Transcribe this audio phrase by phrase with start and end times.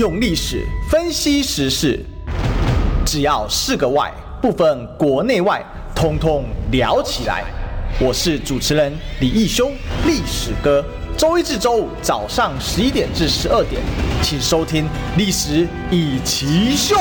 [0.00, 2.00] 用历史分析时事，
[3.04, 5.62] 只要是个“外”，不分国内外，
[5.94, 7.44] 通通聊起来。
[8.00, 8.90] 我是主持人
[9.20, 9.74] 李义兄，
[10.06, 10.82] 历史哥。
[11.18, 13.82] 周一至周五早上十一点至十二点，
[14.22, 14.84] 请收听
[15.18, 16.96] 《历史一起秀》。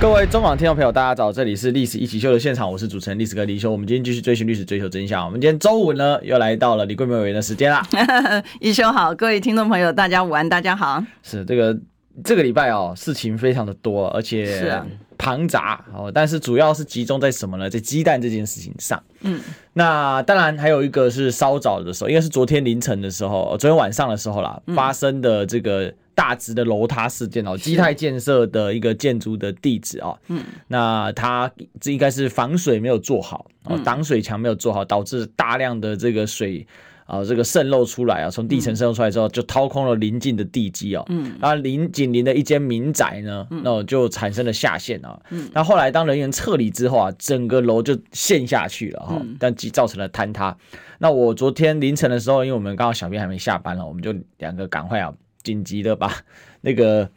[0.00, 3.70] 各位中广听众朋友，大家早，这里是《历史一起秀》的现场，我是主持人历史哥李修。
[3.70, 5.24] 我们今天继续追寻历史，追求真相。
[5.24, 7.86] 我们今天周五呢，又来到了李桂梅委员的时间啦。
[8.58, 11.04] 一修好，各位听众朋友，大家午安，大家好。
[11.22, 11.78] 是这个。
[12.24, 14.82] 这个礼拜哦，事情非常的多，而且
[15.16, 16.10] 庞杂哦。
[16.12, 17.70] 但是主要是集中在什么呢？
[17.70, 19.02] 在鸡蛋这件事情上。
[19.20, 19.40] 嗯，
[19.72, 30.18] 那当然还有一个是稍早的时候，应该是昨天凌晨的时候，昨天晚上的时候啦，发生的这个大直的楼塌事件哦，基泰建设的一个建筑的地址哦。
[30.28, 36.66] 嗯，那它这应该是防水没有做好哦，挡水墙没有做好，导致大量的这个水。
[37.10, 41.04] 啊，这个渗漏出来啊，从地层渗漏出来之后，就掏空了邻近的地基哦。
[41.08, 45.20] 嗯，然后邻紧邻的一间民宅呢，那就产生了下陷啊。
[45.30, 50.56] 嗯，那后来当人员撤离之后啊，整个楼就陷下去了哈，但即造成了坍塌。
[50.98, 55.12] 那我昨天凌晨的时候，因为我们刚好小编还没下班了，我们就两个赶快啊，
[55.42, 56.14] 紧急的把
[56.60, 57.10] 那个。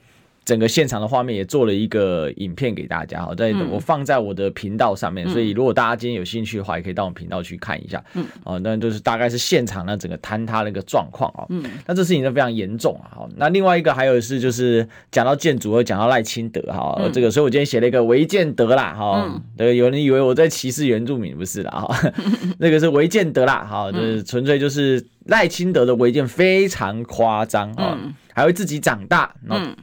[0.46, 8.04] 整个现场的画面也做了一个影片给大家，好，在我放在我的频道上面，所以如果大家今天有兴趣的话，也可以到我们频道去看一下。
[8.14, 11.46] 嗯，哦，那就是大概是现场呢整个坍塌的一个状况啊。
[11.50, 13.08] 嗯，那这事情就非常严重啊。
[13.16, 22.12] 好，那另外一个还有是就是讲到建筑，会讲到赖清德哈，这个，所以我今天写了一个违建德啦，哈，对，有人以为我在歧视原住民，不是啦哈，
[22.60, 27.98] 那个是违建德啦，哈，就是纯粹就是赖清德的违建非常夸张啊，
[28.34, 29.74] 还会自己长大，嗯。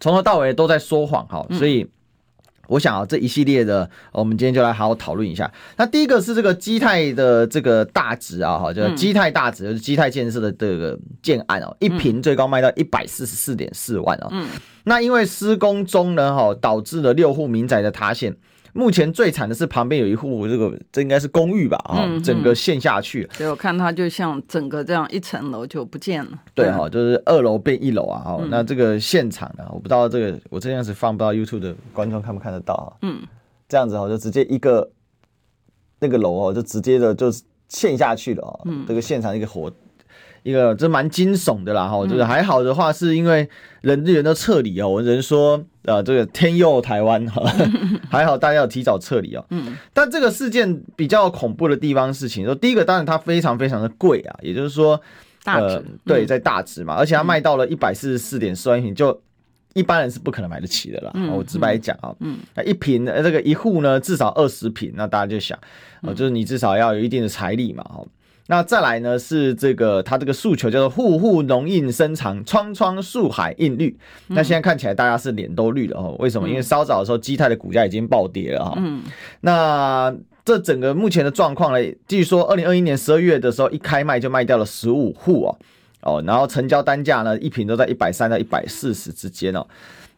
[0.00, 1.86] 从头到尾都在说谎哈，所以
[2.68, 5.50] 我想啊，这一系列的，我们今天就来好好讨论一下。
[5.76, 14.30] 那第一个是这个基泰的这个大值啊，哈，就是基泰大值，就是基泰建设的这个建案哦，一平最高卖到一百四十四点四万哦。
[14.84, 18.36] 那因为施工中呢，哈，导致了六户民宅的塌陷。
[18.78, 21.76] 目前最惨的是旁边有一户，这个这应该是公寓吧？
[21.78, 23.28] 啊、嗯，整个陷下去。
[23.32, 26.38] 所以我看它就像整个这样一层楼就不见了。
[26.54, 28.22] 对哈，就是二楼变一楼啊！
[28.24, 32.88] 哈、嗯，那这个现场呢，我不知道这个我这样子放不到 YouTube 的观众看不看得到啊？
[33.02, 33.20] 嗯，
[33.68, 34.88] 这样子哈，就直接一个
[35.98, 37.32] 那个楼哦，就直接的就
[37.68, 38.60] 陷下去了啊！
[38.66, 39.68] 嗯，这个现场一个火。
[40.42, 43.48] 一个这蛮惊悚的啦哈，就是还好的话，是因为
[43.82, 44.88] 人人都撤离哦。
[44.88, 47.42] 我只能说，呃，这个天佑台湾哈，
[48.08, 49.44] 还好大家要提早撤离哦。
[49.50, 49.76] 嗯。
[49.92, 55.00] 但这个事件比较恐怖的地方事情，说第一个当然它非常非常的贵啊，也就是说，
[55.44, 59.20] 呃，对，在大值嘛，而且它卖到了一百四十四点四万一坪，就
[59.74, 61.12] 一般人是不可能买得起的啦。
[61.30, 65.58] 我直白讲啊，嗯，那一瓶呃这个一户呢至少二十瓶，那大家就想，
[66.02, 68.04] 呃，就是你至少要有一定的财力嘛，哈。
[68.50, 73.94] 那再来呢是这个，它这个诉求叫做户户农荫深长，窗窗树海映绿。
[74.28, 76.16] 那现在看起来大家是脸都绿了哦。
[76.18, 76.48] 为什么？
[76.48, 78.74] 因为稍早的时候基泰的股价已经暴跌了哈。
[78.78, 79.02] 嗯。
[79.42, 80.16] 那
[80.46, 85.58] 这整个目前的状况呢，据说二零二一年十二月的时候一开卖就卖掉了十五户哦
[86.00, 89.66] 哦，然后成交单价呢一平都在一百三到一百四十之间哦。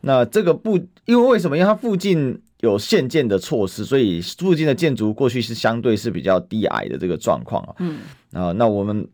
[0.03, 1.57] 那这个不，因为为什么？
[1.59, 2.41] 因为它附近。
[2.61, 7.75] 有限建的措施，所以附近的建筑过去是相对是比较低矮的这个状况啊。
[7.79, 7.99] 嗯，
[8.33, 9.07] 啊，那我们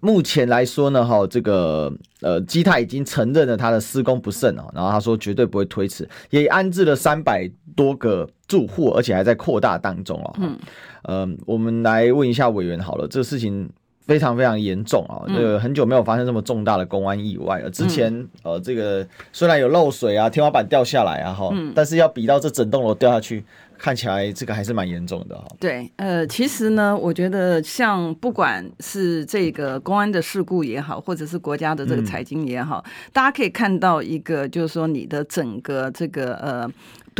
[0.00, 10.34] 目前来说呢，哈，这个呃，基泰已经承认了他的施工不慎哦，然后他说绝对不会推迟，也安置了三百多个住户，而且还在扩大当中哦。
[10.38, 10.58] 嗯，
[11.02, 13.68] 呃，我们来问一下委员好了，这个事情。
[14.06, 15.22] 非常非常严重啊！
[15.28, 17.70] 这个很久没有发生这么重大的公安意外了。
[17.70, 23.44] 之前呃，这个虽然有漏水啊，天花板掉下来啊，哈，但是要比到这整栋楼掉下去，
[23.78, 25.46] 看起来这个还是蛮严重的哈。
[25.60, 36.68] 对，呃，其实呢，我觉得像不管是这个公安的事故也好，或者是国家的这个财经也好，大家可以看到一个，就是说你的整个这个呃。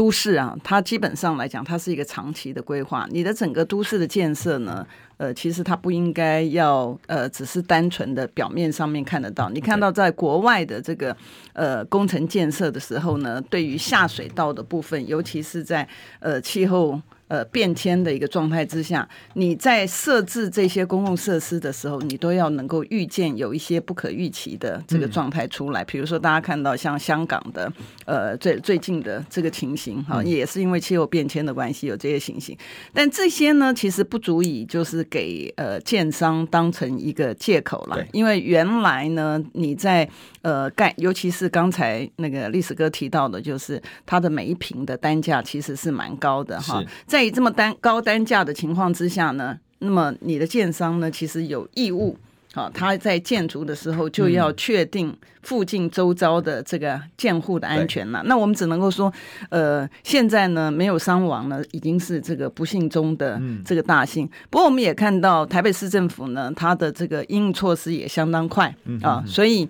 [0.00, 3.06] 都市啊，它基本上来讲，它是一个长期的规划。
[3.10, 4.86] 你的整个都市的建设呢，
[5.18, 9.50] 呃，其实它不应该要呃，只是单纯的表面上面看得到。
[9.50, 11.14] 你看到在国外的这个
[11.52, 15.86] 呃工程建设的时候呢，对于下水道的部分，尤其是在
[16.20, 16.98] 呃气候。
[17.30, 25.84] 呃，变迁的一个状态之下，你在设置这些公共设施的时候，你都要能够预见有一些不可预期的这个状态出来。
[25.84, 27.72] 比如说，大家看到像香港的
[28.04, 32.58] 呃最最近的这个情形哈，也是因为气候变迁的关系有这些情形。
[32.92, 40.08] 但这些呢，其实不足以就是给呃建商当成一个借口了，因为原来呢，你在
[40.42, 47.19] 呃盖，尤其是刚才那个历史哥提到的，就是它的每一平的单价其实是蛮高的哈，在。
[47.20, 52.16] 在这么单高单价的情况之下呢，那么你的建商呢，其实有义务
[52.54, 58.22] 好，他在建筑的时候就要确定附近周遭的这个建户的安全了。
[58.24, 59.12] 那我们只能够说，
[59.50, 64.26] 呃，现在呢没有伤亡呢，已经是这个不幸中的这个大幸。
[64.48, 69.68] 不过我们也看到台北市政府呢，它的这个应应措施也相当快啊，所以。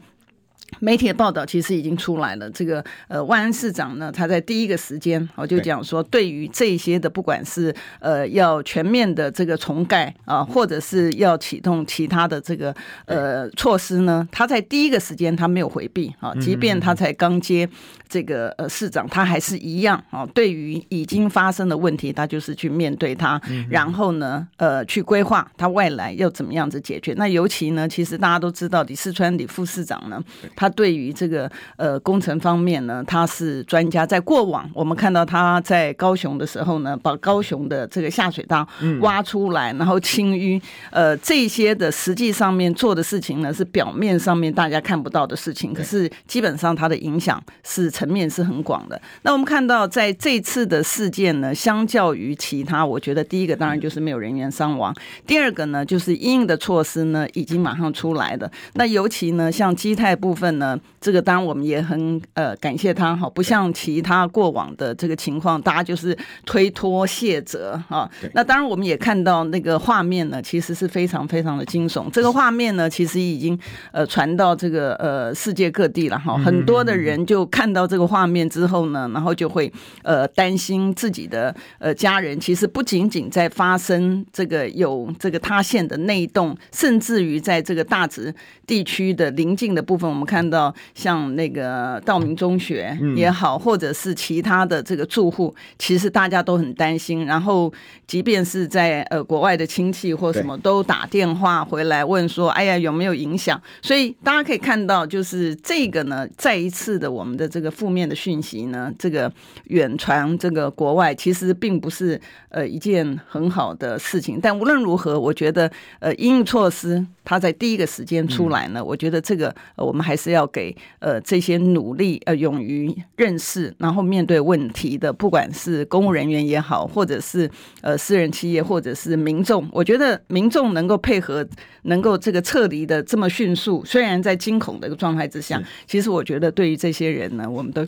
[0.78, 12.74] 媒体的报道其实已经出来了，这个呃万安市长呢，他在第一个时间我就讲说，对于这些的不管是呃要全面的这个重盖啊，或者是要启动其他的这个
[13.06, 17.68] 呃措施呢，他在第一个时间他没有回避啊，即便他才刚接
[18.08, 27.12] 这个呃市长，他还是一样啊，对于已经发生的问题，他就是去面对它，然后呢呃去规划他未来要怎么样子解决。
[27.16, 30.22] 那尤其呢，其实大家都知道李四川李副市长呢。
[30.60, 34.04] 他对于这个呃工程方面呢，他是专家。
[34.04, 38.68] 在过往，我们看到他在高雄的时候呢，把高雄的这个下水道
[39.00, 40.60] 挖出来，然后清淤，
[40.90, 49.00] 呃，这些的实际上面做的事情呢，是表面上面大家看不到的事情，可是基本上它的影响是层面是很广的。
[49.22, 54.94] 那我们看到在这次的事件呢，相较于其他，我觉得第一个当然就是没有人员伤亡，
[55.26, 58.50] 第二个呢就是因应的措施呢已经马上出来了。
[58.74, 60.49] 那尤其呢像基泰部分。
[60.58, 68.10] 呢，这个当然我们也很呃感谢他哈，不像其他过往的这个情况，大家就是推脱卸责哈。
[68.34, 72.10] 那当然我们也看到那个画面呢，其实是非常非常的惊悚。
[72.10, 73.58] 这个画面呢，其实已经
[73.92, 76.36] 呃传到这个呃世界各地了哈。
[76.38, 82.38] 很多的人就看到这个画面之后呢，然后就会呃担心自己的呃家人。
[82.40, 88.34] 其实不仅仅在发生这个有这个塌陷的那一栋，甚至于在这个大直
[88.66, 90.39] 地区的邻近的部分，我们看。
[90.40, 97.26] 看到像那个道明中学也好，或者是其他的这个住户，其实大家都很担心。
[97.26, 97.70] 然后，
[98.06, 109.30] 即便是在呃国外的亲戚或什么，都打电话回来问说：“哎呀，有没有影响？”所以大家可以看到，就是这个呢，再一次的我们的这个负面的讯息呢，这个
[109.64, 114.40] 远传这个国外，其实并不是呃一件很好的事情。
[114.40, 120.30] 但无论如何，我觉得呃因应措施，它在第一个时间出来呢，我觉得这个呃我们还是。
[120.30, 127.50] 要给呃这些努力呃勇于认识，然后面对问题的，不管是公务人员也好，或者是
[127.80, 131.44] 呃私人企业，或者是民众，我觉得民众能够配合，
[131.82, 137.84] 能够这个撤离的这么迅速，虽然在惊恐的一个状态之下，其实我觉得对于这些人呢，我们都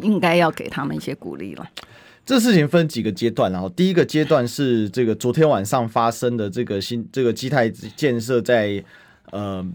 [0.00, 1.66] 应该要给他们一些鼓励了。
[2.24, 8.82] 这事情分几个阶段，然后第一个阶段是这个昨天晚上发生的这个新这个基泰建设在
[9.30, 9.66] 呃。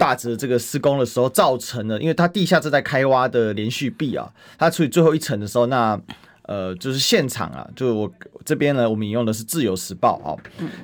[0.00, 6.00] 大直这个施工的时候，造成的，因为它地下正在开挖的连续壁啊，它处于最后一层的时候，那
[6.50, 8.12] 呃，就是现场啊，就我
[8.44, 10.36] 这边呢，我们引用的是《自由时报》啊，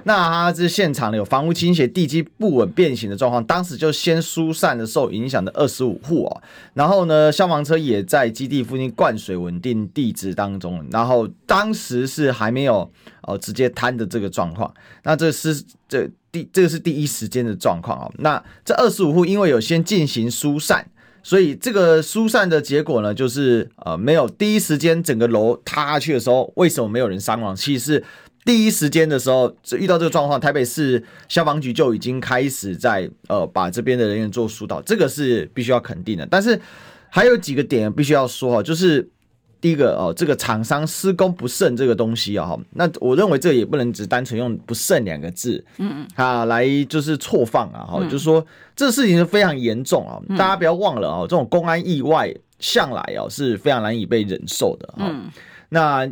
[0.04, 6.42] 那它这现场呢有房屋倾斜、地基不稳、变形的状况，当时就先疏散了受影响的二十五户哦，
[6.74, 12.88] 然后呢，消防车也在基地附近灌水稳定地质当中，然后当时是还没有
[13.22, 14.72] 哦直接瘫的这个状况，
[15.02, 16.48] 那这是这第。
[16.52, 20.86] 这个是第一时间的状况哦，那这二十五户因为有先进行疏散，
[21.26, 27.56] 所以这个疏散的结果呢，就是呃没有第一时间整个楼塌下去的时候，为什么没有人伤亡？
[27.56, 28.04] 其实是
[28.44, 36.24] 第一时间的时候，遇到这个状况，台北市消防局就已经开始在呃把这边的人员做疏导，这个是必须要肯定的。
[36.30, 36.60] 但是
[37.10, 39.10] 还有几个点必须要说哈，就是。
[39.60, 48.44] 第一个哦，这个厂商施工不慎这个东西啊，哈，那我认为这也不能只单纯用不慎两个字，嗯嗯，啊，来就是错放啊，哈，就是说
[48.74, 55.10] 这事情是非常严重啊，大家不要忘了啊，这种公安意外向来哦是非常难以被忍受的啊，
[55.68, 56.08] 那。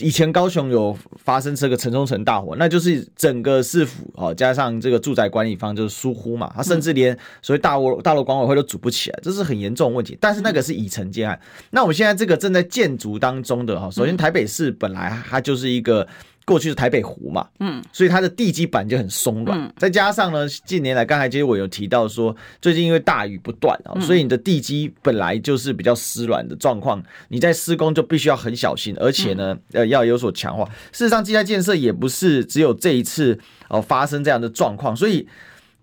[0.00, 10.16] 以前高雄有发生这个城中城大火，那就是整个市府哦，加上这个住宅管理方就是疏忽嘛，他甚至连所谓大楼大楼管委会都组不起来，这是很严重的问题。
[10.20, 11.40] 但是那个是已成建案，
[11.70, 16.06] 那我们现在这个正在建筑当中的哈，首先台北市本来它就是一个。
[16.48, 30.64] 过去是台北湖嘛，嗯，所以它的地基板就很松软，再加上呢，近年来刚才其实我有提到说，最近因为大雨不断啊，所以你的地基本来就是比较湿软的状况，你在施工就必须要很小心，而且呢，呃，要有所强化。
[30.90, 33.38] 事实上，基泰建设也不是只有这一次
[33.68, 35.28] 哦发生这样的状况，所以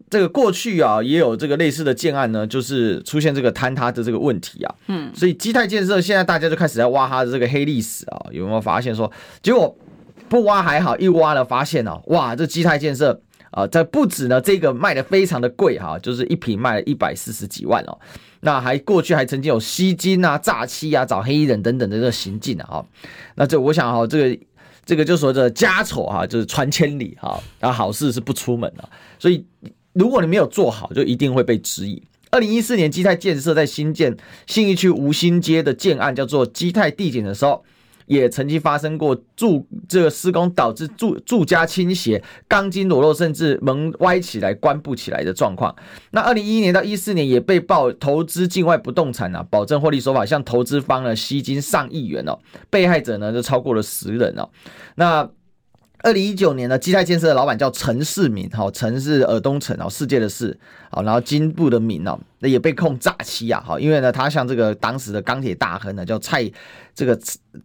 [0.10, 9.12] 这个过去啊也有这个类似的建案呢，就是出现这个坍塌的这个问题啊，嗯，所以基泰建设现在大家就开始在挖它的这个黑历史啊，有没有发现说，
[9.44, 9.78] 结果？
[10.28, 17.98] 不挖还好，一挖了发现哦，哇，这基泰建设啊，这不止呢，这个卖的非常的贵哈，就是一坪卖了一百四十几万哦。
[18.42, 22.84] 那还过去还曾经有吸金啊、诈欺啊、找黑衣人等等的这个行径啊。
[23.36, 24.44] 那这我想哈，这个
[24.86, 29.46] 这个就说这家丑哈，就是传千里哈，然后好事是不出门的，所以
[29.94, 32.02] 如果你没有做好，就一定会被质疑。
[32.32, 34.16] 二零一四年，基泰建设在新建
[34.46, 37.64] 信义区吴兴街的建案叫做基泰地景的时候，
[38.06, 45.76] 也曾经发生过住这个施工导致住住家倾斜、钢筋裸露，甚至门歪起来、关不起来的状况。
[46.12, 52.38] 那二零一一年到一四年也被曝投资境外不动产啊，保证获利手法向投资方呢吸金上亿元哦，
[52.70, 54.50] 被害者呢就超过了十人哦。
[54.96, 55.30] 那
[56.06, 60.56] 二零一九年呢，基泰建设的老板叫陈世民，好，陈是尔东陈哦，世界的世，
[60.92, 66.48] 好，然后金部的民哦，那也被控诈欺啊，好，因为呢，他向这个当时的钢铁大亨呢，叫蔡
[66.94, 67.20] 这个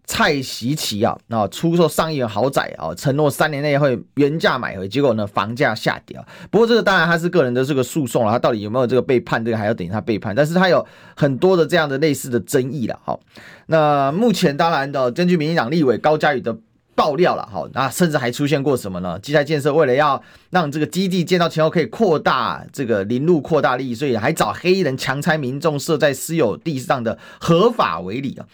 [0.06, 6.24] 蔡习奇啊，然后出售上亿元豪宅啊，承诺三年内会原价买回，结果呢，房价下跌啊。
[6.50, 13.20] 不过这个当然他是个人的这个诉讼了，他到底有没有这个被判，这个还要等他被判，但是他有很多的这样的类似的争议了，好，
[13.66, 16.56] 那目前当然的，根据民进党立委高嘉瑜的。
[17.00, 19.18] 爆料了，好，那甚至还出现过什么呢？
[19.20, 28.44] 基台建设为了要让这个基地建到前后可以扩大这个林路扩大利益，所以还找黑衣人强拆民众设在私有地上的合法为理啊。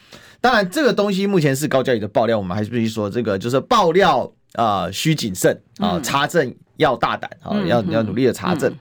[0.41, 4.21] 当然，这个东西目前是高教育的爆料，我们还是必须说这个就是爆料
[4.53, 8.73] 啊，呃、需谨慎啊，查证要大胆啊，要要努力的查证。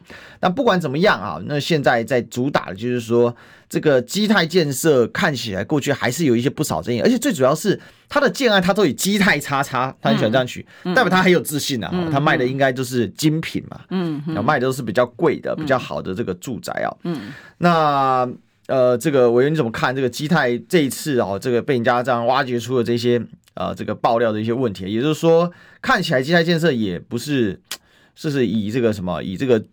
[0.41, 3.35] 那不管怎么样啊，那现在在主打的就是说。
[3.67, 11.89] 这个基泰建设看起来过去还是有一些不少争议，而且最主要是它的建案，它都以基泰叉叉，他很喜欢这样取，嗯、代表他很有自信啊。
[12.11, 16.93] 他、嗯、卖的应该就是精品嘛，嗯，嗯卖的都是比较贵的、比较好的这个住宅啊。
[17.05, 18.29] 嗯，那
[18.67, 23.19] 呃，这个委员你怎么看这个基泰这一次啊，这个被人家这样挖掘出了这些
[23.55, 27.59] 呃这个爆料的一些问题，也就是说，看起来基泰建设也不是
[28.15, 29.63] 是是以这个什么以这个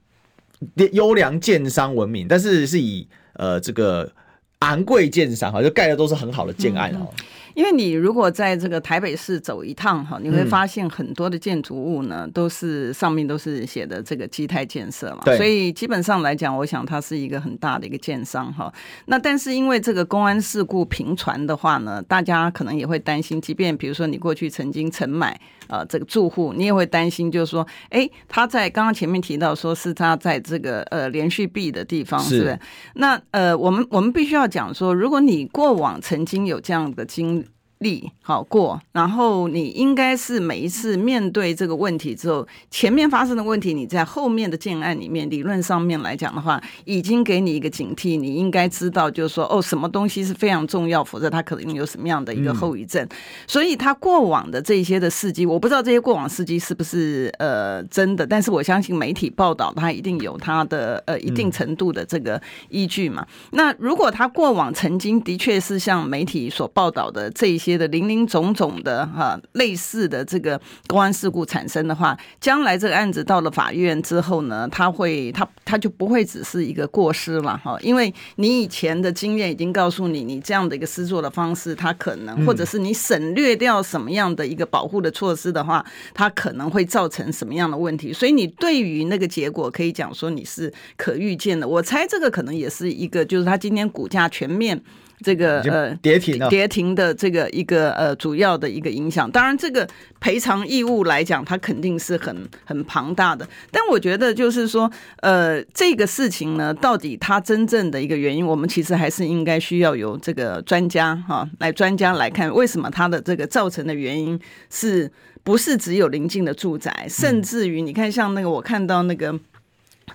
[0.93, 3.09] 优良建商闻名，但是是以。
[3.35, 4.13] 呃，这个
[4.59, 7.09] 昂贵建商哈，就盖的都是很好的建案哦。
[7.55, 15.23] 因为你如果在这个台北市走一趟哈，你会发现很多的建筑物呢，都是上面都是写的这个基泰建设嘛。
[15.25, 15.37] 对。
[15.37, 18.73] 所以基本上来讲，我想它是一个很大的一个建商哈。
[19.07, 32.59] 那但是因为这个公安事故频传的话呢，大家可能也会担心，即便比如说你过去曾经承买呃这个住户，你也会担心，就是说，哎，他在刚刚前面提到说是他在这个呃连续壁的地方，是不是？
[32.95, 37.42] 那呃，我们我们必须要讲说，如果你过往曾经有这样的经
[37.83, 53.05] 力好过，然后你应该是每一次面对这个问题之后，前面发生的问题，你在后面的建案里面，理论上面来讲的话，已经给你一个警惕，你应该知道，就是说，哦，什么东西是非常重要，否则它可能有什么样的一个后遗症。
[53.05, 53.09] 嗯、
[53.47, 63.27] 所以，他过往的这些的事迹，我不知道这些过往事迹是不是呃真的，但是我相信媒体报道，它一定有它的呃一定程度的这个依据嘛。
[63.51, 67.72] 嗯、那如果他过往曾经的确是像媒体所报道的这一些。
[67.77, 91.67] 的零零总总的哈类似的这个公安事故产生的话，将来这个案子到了法院之后呢，他会他他就不会只是一个过失了哈，因为你以前的经验已经告诉你，你这样的一个施作的方式，它可能或者是你省略掉什么样的一个保护的措施的话，它可能会造成什么样的问题，所以你对于那个结果可以讲说你是可预见的。
[91.67, 94.83] 我猜这个可能也是一个，就是他今天股价全面。
[95.23, 99.89] 这个呃跌停了，跌停的这个一个呃主要的一个影响，当然这个
[100.21, 103.49] 赔偿义务来讲，它肯定是很很庞大的。
[103.71, 114.39] 但我觉得就是说，呃，这个事情呢，到底它真正的一个原因，我们其实还是应该需要由这个专家哈来专家来看，为什么它的这个造成的原因
[114.69, 115.11] 是
[115.43, 119.39] 不是只有邻近的住宅，甚至于你看像那个我看到那个。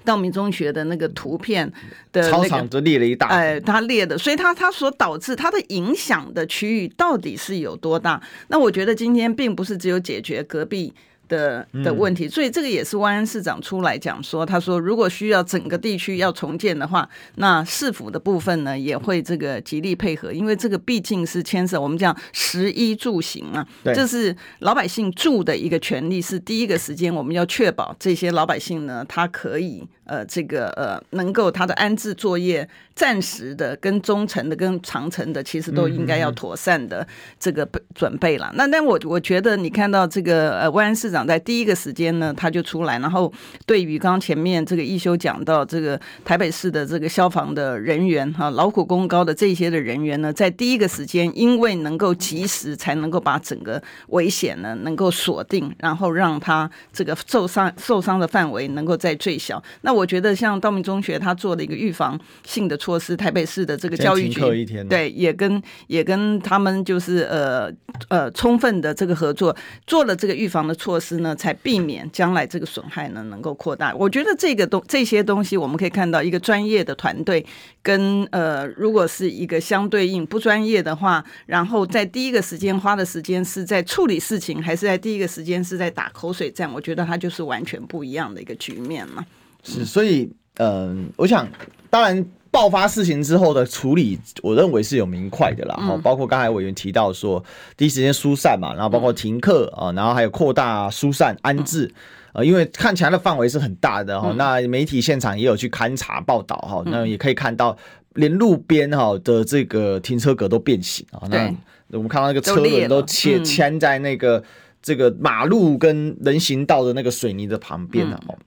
[0.04, 1.72] 道明中学的那个图片
[2.12, 8.22] 的、那个、操场就裂了一大，哎，它裂的，所以它它所导致它的影响的区域到底是有多大？
[8.48, 10.94] 那我觉得今天并不是只有解决隔壁。
[11.27, 37.07] 的的问题，所以这个也是万安市长出来讲说，他说如果需要整个地区要重建的话，那市府的部分呢也会这个极力配合，因为这个毕竟是牵涉我们讲食衣住行啊，这是老百姓住的一个权利，是第一个时间我们要确保这些老百姓呢，他可以呃这个呃能够他的安置作业，暂时的跟中程的跟长程的，其实都应该要妥善的
[37.39, 38.51] 这个准备了。
[38.55, 41.27] 那那我我觉得你看到这个呃万安市长。
[41.27, 43.29] 在第一个时间呢，他就出来，然后
[43.65, 59.61] 对于刚刚前面这个一休讲到这个台北市的这个消防的人员哈，劳苦功高的这些的人员呢，在第一个时间，因为能够及时才能够把整个危险呢能够锁定，然后让他这个受伤受伤的范围能够在最小。
[59.81, 64.39] 那我觉得像道明中学他做的一个预防性的措施，台北市的这个教育局
[64.88, 67.72] 对也跟也跟他们就是呃
[68.10, 73.94] 呃充分的这个合作，做了这个预防的措施呢，才避免将来这个损害呢能够扩大。
[73.96, 77.46] 我觉得这个东这些东西我们可以看到一个专业的团队
[77.82, 86.72] 跟呃如果是一个相对应不专业的话，然后在第一个时间花的时间是在处理事情，还是在第一个时间是在打口水战？
[86.72, 89.25] 我觉得它就是完全不一样的一个局面嘛。
[89.67, 91.47] 是，所以嗯、呃，我想
[91.89, 95.75] 当然爆发事情之后的处理，我认为是有明快的啦。
[95.75, 97.43] 哈、嗯，包括刚才委员提到说
[97.75, 101.93] 第一时间疏散嘛，然后包括停课啊，然后还有扩大疏散安置。
[102.33, 107.75] 呃，因为看起来的范围是很大的哈，那媒体现场也有去勘察报道哈，那也可以看到
[108.13, 111.51] 连路边哈的这个停车格都变形啊，那
[111.93, 114.43] 我们看到那个车轮都切牵在那个
[114.83, 118.38] 这个马路跟人行道的那个水泥的旁边了哦，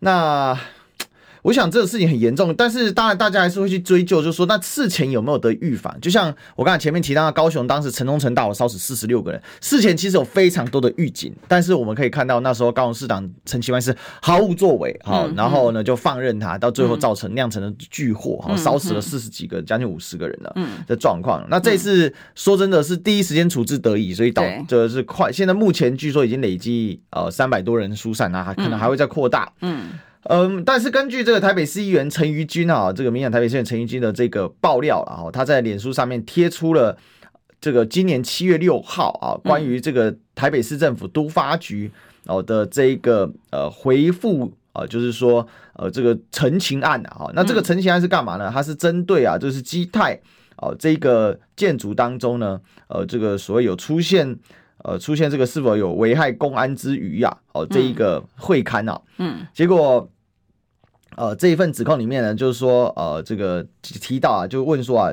[0.00, 0.58] 那。
[1.42, 5.96] 我想这个事情很严重，但是当然大家还是会去追究，就是说那事前有没有得预防？
[6.00, 20.54] 就像我刚才前面提到的，高雄当时城中城大火烧死四十六个人，事前其实有非常多的预警，但是我们可以看到那时候高雄市长陈其迈是毫无作为，好，然后呢就放任他，到最后造成酿成了巨祸，好，烧死了四十几个，将近五十个人了
[20.86, 21.46] 的状况。
[21.48, 25.32] 那这次说真的是第一时间处置得宜，所以导就是快。
[25.32, 29.50] 现在目前据说已经累计呃三百多人疏散啊，可能还会再扩大。
[29.62, 29.70] 嗯。
[29.70, 29.88] 嗯，
[30.66, 36.96] 但是根据这个台北市议员陈于君啊，这个民选台北市议员陈于君的这个爆料啊，他在脸书上面贴出了
[37.60, 41.90] 这个今年七月六号啊，关于这个台北市政府都发局
[42.26, 48.50] 哦的这一个呃回复啊，就是说呃这个陈情案啊，那这个陈情案是干嘛呢？
[48.52, 50.20] 它是针对啊，就是基泰
[50.58, 54.38] 哦这个建筑当中呢，呃这个所谓有出现。
[54.82, 57.36] 呃，出现这个是否有危害公安之余呀？
[57.52, 60.08] 哦，这一个会刊啊，嗯，结果，
[61.16, 65.12] 呃，这一份指控里面呢，就是说，呃，这个提到啊，就问说啊，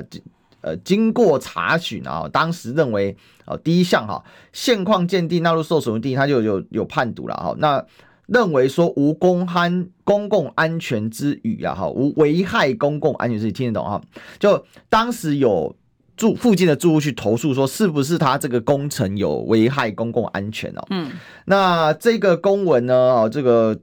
[0.62, 7.84] 呃，经过查询啊，当时认为，呃，第一项哈，现况鉴定纳入受损地，他就有有判读了哈，那
[8.26, 14.00] 认为说无公安公共安全之余啊，哈，无危害公共安全之余，听得懂哈？
[14.38, 15.76] 就当时有。
[16.18, 20.84] 住附近的住户去投诉说，是不是他这个工程有危害公共安全哦？
[20.90, 21.12] 嗯，
[21.46, 22.94] 那这个公文呢？
[22.94, 23.78] 哦，这个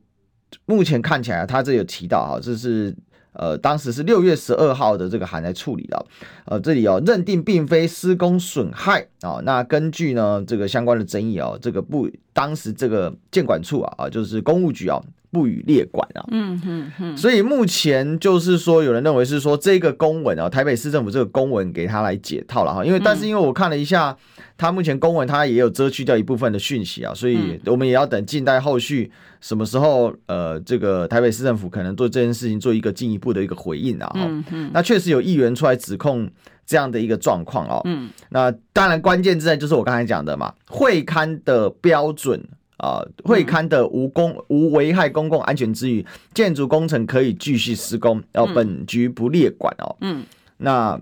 [0.66, 2.94] 目前看起来，他这有提到哈，这是
[3.32, 6.06] 呃，当时是六月十二号的这个函来处理的，
[6.46, 9.40] 呃，这里哦认定并非施工损害啊。
[9.44, 15.02] 那根据呢这个相关的争议哦，这个不当时这个建管处啊啊，就是公务局啊。
[15.36, 24.16] 不予列管啊，嗯嗯嗯，所以目前就是说，有人认为是说这个公文啊，台北市政府这个公文给他来解套了哈，因为但是因为我看了一下，
[24.58, 36.30] 他目前公文他也有遮去掉一部分的讯息啊，所以我们也要等近代后续什么时候呃，这个台北市政府可能对这件事情做一个进一步的一个回应啊，嗯嗯，那确实有议员出来指控
[36.66, 42.42] 这样的一个状况哦，嗯，那当然关键之在就是我刚才讲的嘛，会刊的标准。
[42.78, 49.96] 啊，会刊的无公无危害公共安全之余，建筑工程可以继续施工，然后本局不列管哦。
[50.02, 50.24] 嗯，
[50.58, 51.00] 那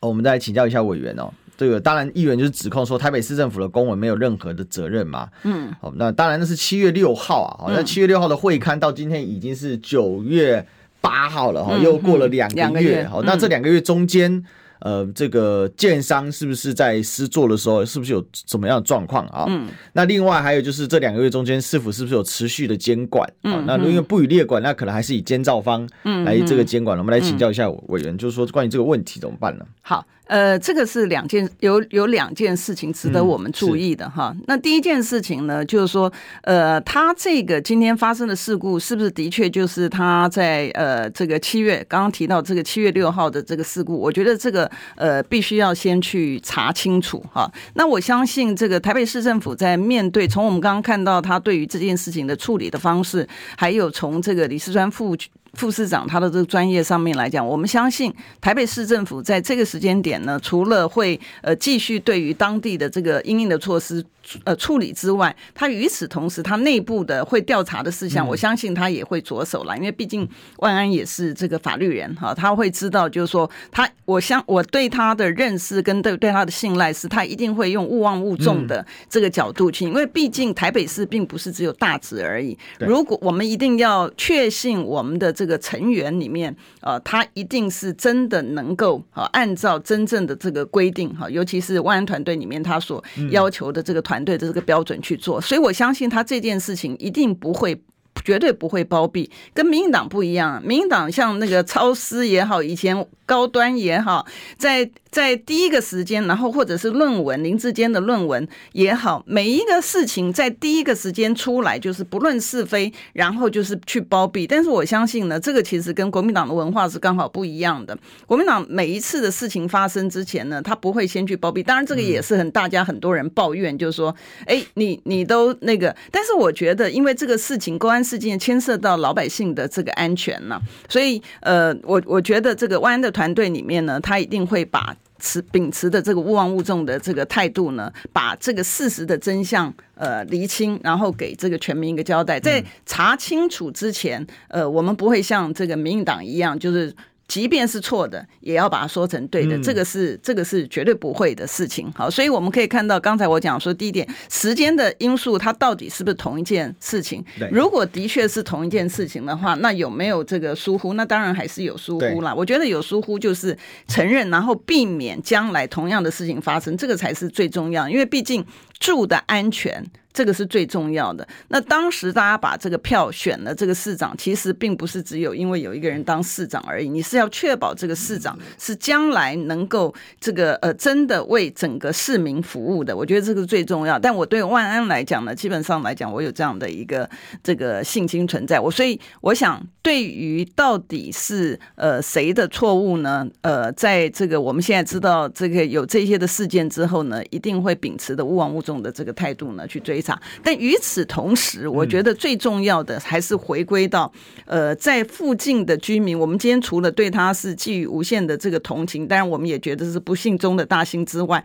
[0.00, 1.30] 我们再请教一下委员哦。
[1.58, 5.28] 这个当然，议员就是指控说台北市政府的公文没有任何的责任嘛。
[5.44, 10.66] 嗯，好，那当然那是七月六号啊，好那七月六号的会刊到今天已经是九月
[11.02, 13.06] 八号了哈，又过了两个月。
[13.06, 14.44] 好，那这两个月中间。
[14.80, 19.44] 呃，这个建商是不是在施作的时候，是不是有怎么样的状况啊？
[19.48, 23.30] 嗯，那另外还有就是这两个月中间，是否是不是有持续的监管？
[23.44, 25.88] 嗯，啊、那因为不予列管，那可能还是以监造方
[26.24, 26.98] 来这个监管。
[26.98, 29.64] 我们来请教一下委员，就是说关于这个问题怎么办呢？
[29.82, 30.06] 好。
[30.26, 34.32] 呃，这个是两件有有两件事情值得我们注意的哈。
[34.46, 36.12] 那第一件事情呢，就是说，
[36.42, 43.98] 呃，他这个今天发生的事故，是不是的确就是他在呃这个七月刚刚提到这个七月六号的这个事故？
[43.98, 47.50] 我觉得这个呃必须要先去查清楚哈。
[47.74, 55.16] 那我相信这个台北市政府在面对从我们刚刚看到他对于这件事情的处理的方式，还有从这个李四川副。
[55.54, 64.04] 副市长他的这个专业上面来讲，我们相信台北市政府在这个时间点呢，除了会呃继续对于当地的这个应应的措施
[64.44, 85.34] 呃处理之外，他与此同时，他内部的会调查的事项，我相信他也会着手来，因为毕竟万安也是这个法律人哈，他会知道就是说他，我相我对他的认识跟对对他的信赖是，他一定会用勿忘勿重的这个角度去，因为毕竟台北市并不是只有大直而已，如果我们一定要确信我们的。
[85.40, 97.82] 这个成员里面，呃，他一定是真的能够啊，按照真正的这个规定哈，尤其是万安团队里面他所要求的这个团队的这个标准去做，所以我相信他这件事情一定不会
[98.22, 100.62] 绝对不会包庇，跟民进党不一样。
[100.62, 104.26] 民进党像那个超私也好，以前高端也好，
[104.58, 114.46] 在在第一个时间，然后或者是论文林智坚的论文也好，每一个事情在第一个时间出来，就是不论是非，然后就是去包庇。
[114.46, 117.96] 但是我相信呢，这个其实跟国民党的文化是刚好不一样的。
[118.26, 121.62] 国民党每一次的事情发生之前呢，他不会先去包庇。
[121.62, 124.14] 当然，这个也是很大家很多人抱怨，就是说，
[124.46, 125.94] 哎，你你都那个。
[126.10, 128.00] 但是我觉得，因为这个事情公安。
[128.10, 142.40] 事件牵涉到老百姓的这个安全呢，所以呃，我我觉得这个万安的团队里面呢，他一定会把持秉持的这个勿忘勿重的这个态度呢，把这个事实的真相呃厘清，然后给这个全民一个交代。
[142.40, 146.92] 在查清楚之前，呃，我们不会像这个民进党一样，就是。
[147.30, 151.88] 即便是错的，也要把它说成对的，嗯、这个是这个是绝对不会的事情。
[151.94, 157.24] 好，所以我们可以看到，刚才我讲说第一点，时间的因素，它到底是不是同一件事情？
[157.52, 160.94] 如果的确是同一件事情的话，那有没有这个疏忽？
[160.94, 162.34] 那当然还是有疏忽啦。
[162.34, 167.88] 我觉得有疏忽就是承认，然后避免将来同样的事情发生，这个才是最重要。
[167.88, 168.44] 因为毕竟
[168.80, 169.84] 住的安全。
[170.12, 171.26] 这个是最重要的。
[171.48, 182.94] 那当时大家把这个票选了这个市长，其实并不是只有因为有一个人当市长而已，你是要确保这个市长是将来能够这个呃真的为整个市民服务的。
[182.94, 184.00] 我觉得这个最重要。
[184.00, 187.08] 但我对万安来讲呢，基本上来讲，我有这样的一个
[187.44, 188.58] 这个信心存在。
[188.58, 193.24] 我所以我想，对于到底是呃谁的错误呢？
[193.42, 200.16] 呃，在这个我们现在知道这个有这些的事件之后呢，一定会秉持的勿忘勿纵的这个态度呢去追查。
[200.44, 204.12] 但与此同时，我觉得最重要的还是回归到，
[204.46, 211.44] 呃，在附近的居民，我们今天除了对他是寄予无限的这个同情，当然我们也觉得是不幸中的大幸之外，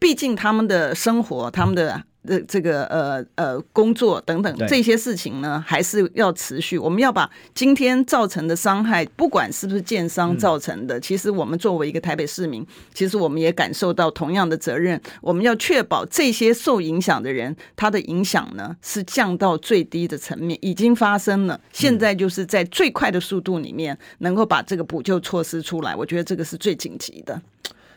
[0.00, 2.02] 毕竟他们的生活，他们的。
[2.26, 6.78] 的这个呃呃工作等等这些事情呢，还是要持续。
[6.78, 15.00] 我们要把今天造成的伤害，不管是不是建商造成的，其实我们作为一个台北市民，其实我们也感受到同样的责任。
[15.20, 21.60] 我们要确保这些受影响的人，他的影响呢是降到最低的层面，已经发生了。
[21.72, 27.40] 现在就是在最快的速度里面，能够把这个补救措施出来，我觉得这个是最紧急的。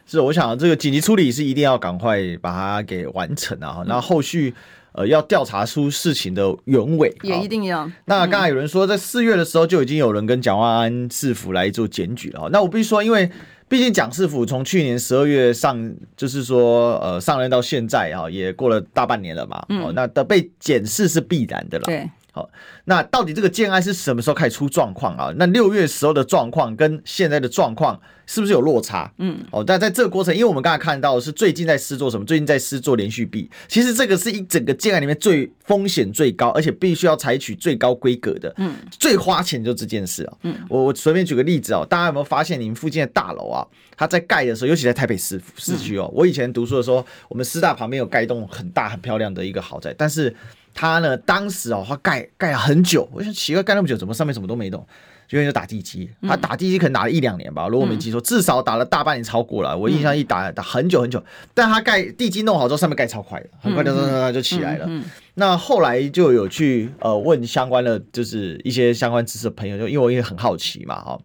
[0.07, 3.83] 是，我想这个紧急处理是一定要赶快把它给完成啊！
[3.85, 4.53] 那后续
[4.93, 7.91] 呃要调查出事情的原委，也一定要。
[8.05, 12.47] 那刚才有人说，在四月的时候就已经有人跟蒋万安市府来做检举了。
[12.53, 13.29] 那我必须说，因为
[13.67, 19.61] 毕竟蒋市府从去年十二月上，就是说呃上任到现在啊，也过了大半年了嘛。
[19.67, 21.83] 哦，那的被检视是必然的啦。
[21.85, 22.09] 对。
[22.37, 22.47] 好，
[22.85, 25.33] 那到底这个建案是什么时候开始出状况啊？
[25.37, 29.11] 那六月时候的状况跟现在的状况是不是有落差？
[29.17, 32.23] 嗯，哦，但在这个过程，因为我们刚才看到的是最近在施做什么？
[32.23, 40.37] 最近在施做连续币，其实这个是一整个建案里面最风险最高，而且必须要采取最高规格的，嗯，最花钱就这件事啊。
[40.43, 50.35] 嗯，我我随便举个例子哦，大家有没有发现你们附近的大楼啊，它在盖的时候，尤其在台北市市区哦，我以前读书的时候，我们师大旁边有盖一栋很大很漂亮的一个豪宅，但是。
[50.77, 54.85] 他呢，当时哦，他盖盖了很久，我想奇怪，盖那么久，怎么上面什么都没动？
[55.27, 59.77] 就因为就打地基，他打地基可能打了一两年吧，如果我没记错，至少打了大半年，超过了。
[59.77, 61.21] 我印象一打打很久很久，
[61.53, 64.87] 但他盖地基弄好之后，上面盖超快的，很快就就就起来了。
[65.33, 71.19] 那后来就有去呃问相关的，就是一些相关知识的朋友，就因为我也很好奇嘛，哈，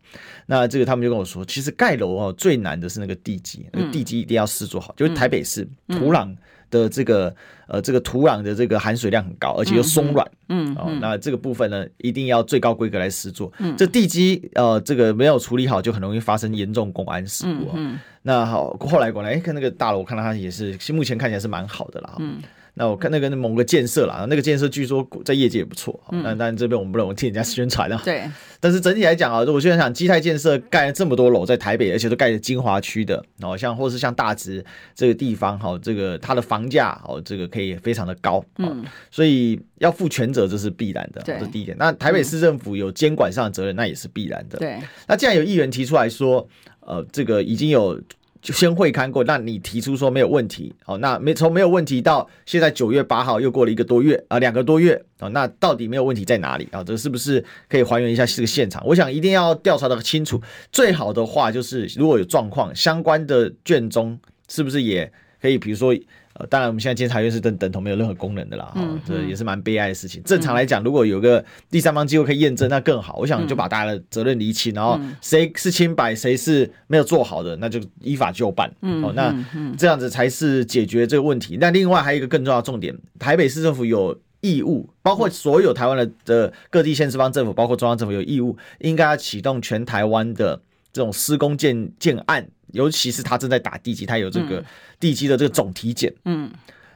[0.46, 6.34] 那这个他们就跟我说，其实盖楼哦最难的是那个地基，那个地基一定要施做好，就是台北市土壤。
[6.72, 7.32] 的这个
[7.68, 13.52] 呃，这个土壤的这个含水量很高，而且又松软，嗯，哦，那这个部分呢，一定要最高规格来施作。
[13.58, 17.74] 嗯，这地基呃，这个没有处理好，就很容易发生严重公安事故啊。
[17.76, 22.16] 嗯，那好，后来过来，哎，看那个大楼，我看到它也是，目前看起来是蛮好的啦。
[22.18, 22.42] 嗯。
[22.74, 26.00] 那我看那个某个建设啦，那个建设据说在业界也不错。
[26.10, 26.22] 嗯。
[26.22, 28.00] 那但这边我们不能替人家宣传啊。
[28.02, 28.22] 对。
[28.60, 38.42] 但是整体来讲啊，我现在想基泰建设盖了这么多楼在台北，而且都盖在精华区的，哦，像或是像大直这个地方，哈，这个它的房价哦，这个可以非常的高。
[38.56, 38.82] 嗯。
[39.10, 41.20] 所以要负全责，这是必然的。
[41.22, 41.34] 对。
[41.38, 41.76] 这是第一点。
[41.78, 44.58] 那台北市政府有监管上的责任，那也是必然的。
[44.58, 44.78] 对。
[45.06, 46.48] 那既然有议员提出来说，
[46.80, 48.00] 呃，这个已经有。
[48.42, 56.82] 就先会勘过，那你提出说没有问题，好，那没从没有问题到现在九月八号又过了一个多月啊，两个多月啊，那到底没有问题在哪里啊？
[56.82, 58.84] 这是不是可以还原一下这个现场？
[58.84, 60.42] 我想一定要调查的清楚。
[60.72, 65.96] 最好的话就是如果有状况，相关的卷宗是不是也可以，比如说。
[66.34, 68.72] 呃，当然，我们现在监察院是等等同没有任何功能的啦，
[69.06, 70.22] 这也是蛮悲哀的事情。
[70.24, 73.16] 正常来讲，如果有个第三方机构可以验证，那更好。
[73.18, 78.70] 我想就把大家的责任厘清，然后谁是清白，谁是没有做好的，那就依法就办。
[78.80, 79.34] 哦，那
[79.76, 81.58] 这样子才是解决这个问题。
[81.60, 90.60] 那另外还有一个更重要的重点，台北市政府有义务，包括所有台湾的的各地县市方政府，包括中央政府有义务，应该要启动全台湾的
[90.92, 94.64] 这种施工建建案，尤其是他正在打地基，他有这个
[94.98, 96.12] 地基的这个总体检。
[96.24, 96.50] 嗯，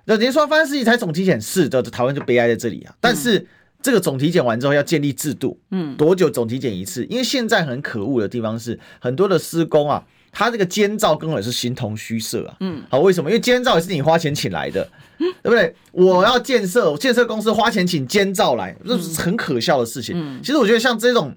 [0.04, 2.94] 那您说发生事情才总体检，是的，台湾就悲哀在这里啊。
[3.00, 3.46] 但是
[3.80, 7.04] 这个总体检完之后要建立制度，嗯，多久总体检一次？
[7.06, 10.04] 因为现在很可恶的地方是很多的施工啊。
[10.38, 12.56] 他这个监造根本是形同虚设啊！
[12.60, 13.30] 嗯，好，为什么？
[13.30, 14.86] 因为监造也是你花钱请来的，
[15.18, 15.74] 对不对？
[15.92, 20.14] 我要建设，建设公司花钱请监造来，这是很可笑的事情。
[20.14, 21.34] 嗯，其实我觉得像这种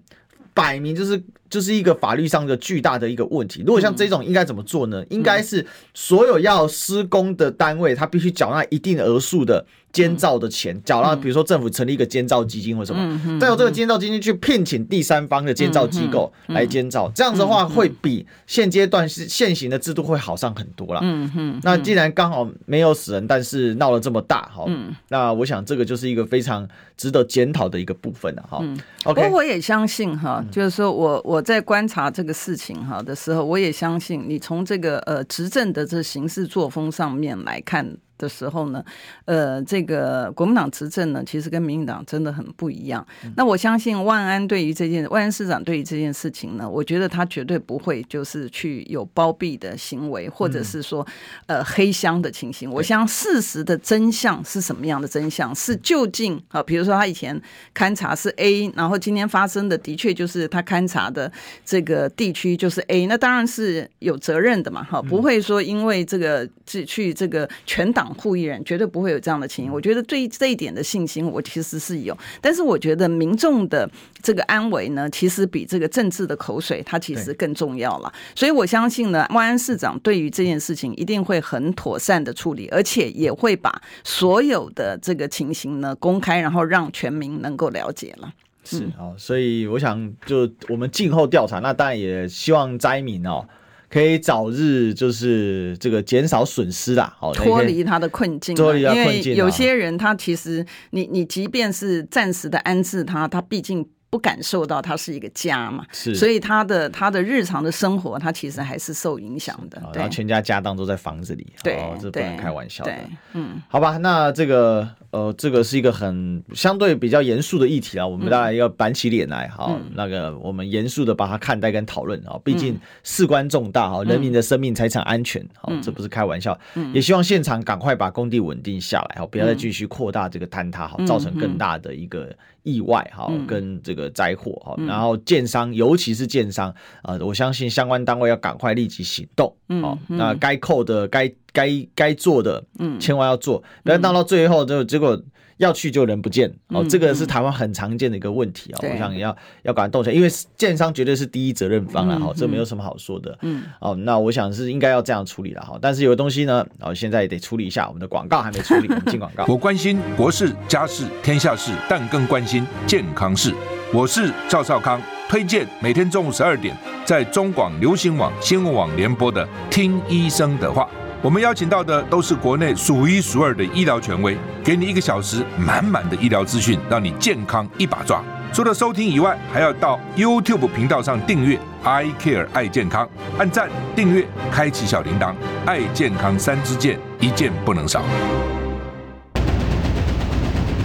[0.53, 3.63] 摆明就是就是一个法律上的巨大的一个问题。
[3.65, 5.03] 如果像这种应该怎么做呢？
[5.09, 9.65] 应该是所有要施工的单位，他必须缴纳一定额数的。
[9.91, 20.99] 监造的钱缴纳，比如说政府成立一个监造基金或什么，再由这个监造基金去聘请第三方的监造机构来监造，这样子的话会比现阶段是现行的制度会好上很多了。
[21.03, 21.59] 嗯嗯。
[21.63, 24.65] 那既然刚好没有死人，但是闹了这么大，哈，
[25.07, 28.57] 那我想这个就是一个非常值得检讨的一个部分了，哈。
[29.05, 37.97] OK，不过我也相信哈，就是说我我在观察这个事情哈的时候，我也相信你从这个呃执政的这行事作风上面来看。
[38.19, 38.83] 的时候呢，
[39.25, 43.03] 呃，这个国民党执政呢，其实跟民进党真的很不一样。
[43.23, 51.05] 嗯、那我相信万安对于这件万安市长对于这件事情呢，我觉得他绝对不会就是去有包庇的行为，或者是说
[51.47, 52.69] 呃黑箱的情形。
[52.69, 55.55] 嗯、我想事实的真相是什么样的真相？
[55.55, 57.41] 是究竟啊，比如说他以前
[57.73, 61.31] 勘察是 A，然后今天发生的的确就是他勘察的
[61.63, 68.08] 这个地区就是 A，那当然是有责任的嘛，哈，不会说因为这个去去这个全党。
[68.15, 72.17] 护一人绝对不会有这样的情形，我觉得对这一点的信心，我其实是有。
[72.41, 73.89] 但是我觉得民众的
[74.21, 78.11] 这个安危呢，其实比这个政治的口水，它其实更重要了。
[78.35, 88.33] 所以我相信呢，万安市长对于这件事情一定会很妥善的处理，而且也会把所有的这个情形呢公开，然后让全民能够了解了。
[88.63, 93.45] 是啊，所以我想就我们静候调查，那当然也希望灾民哦。
[93.89, 98.55] 可以早日就是这个减少损失啦，好脱离他的困境。
[98.55, 103.85] 脱离他困境，因为有些人他其实你你即便是暂时的安置他，他毕竟。
[104.09, 109.79] 不感受到它是一个家嘛，是，所以他的他的日常的生活，他其实还是受影响的。
[109.93, 112.93] 然后全家家当都在房子里，对，这不能开玩笑的。
[113.33, 126.57] 嗯，好吧，那这个呃，这个是一个很相对比较严肃的议题啊，我们当然要板起脸来，好，那个我们严肃的把它看待跟讨论啊，毕竟事关重大哈，人民的生命财产安全，好，这不是开玩笑。
[126.93, 132.35] 也希望现场赶快把工地稳定下来，好，不要再继续扩大这个坍塌，好，造成更大的一个。
[132.63, 145.21] 意外哈，跟这个灾祸哈，然后建商，尤其是建商啊，我相信相关单位要赶快立即行动，好，那该扣的、该该该做的，嗯，千万要做，不要到到最后就结果。
[145.59, 148.79] 要去就人不见哦，这个是台湾很常见的一个问题啊。
[148.81, 153.37] 我想要要赶快动起来，因为建商绝对是第一责任方了哈，这没有什么好说的。
[153.41, 155.77] 嗯，哦，那我想是应该要这样处理了哈。
[155.81, 157.87] 但是有的东西呢，哦，现在也得处理一下。
[157.87, 159.43] 我们的广告还没处理，我们进广告。
[159.51, 163.53] 我关心国事、家事、天下事，但更关心健康事。
[163.93, 170.89] 我是赵少康，推荐每天中午十二点在中广流行网、新闻网联播的《听医生的话》。
[171.21, 178.23] 我们邀请到的都是国内数一数二的医疗权威，给你一个小时满满的医疗资讯，让你健康一把抓。
[178.53, 183.05] 除了收听以外，还要到 YouTube 频道上订阅 “I Care 爱健康”，
[183.37, 185.33] 按赞、订阅、开启小铃铛，
[185.65, 188.01] 爱健康三支箭，一件不能少。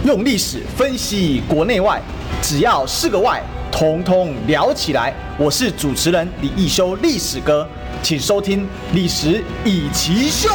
[0.03, 2.01] 用历史分析国内外，
[2.41, 5.13] 只要是个“外”，统统聊起来。
[5.37, 7.65] 我是主持人李易修，历史哥。
[8.05, 10.47] 请收听《历史以奇秀》。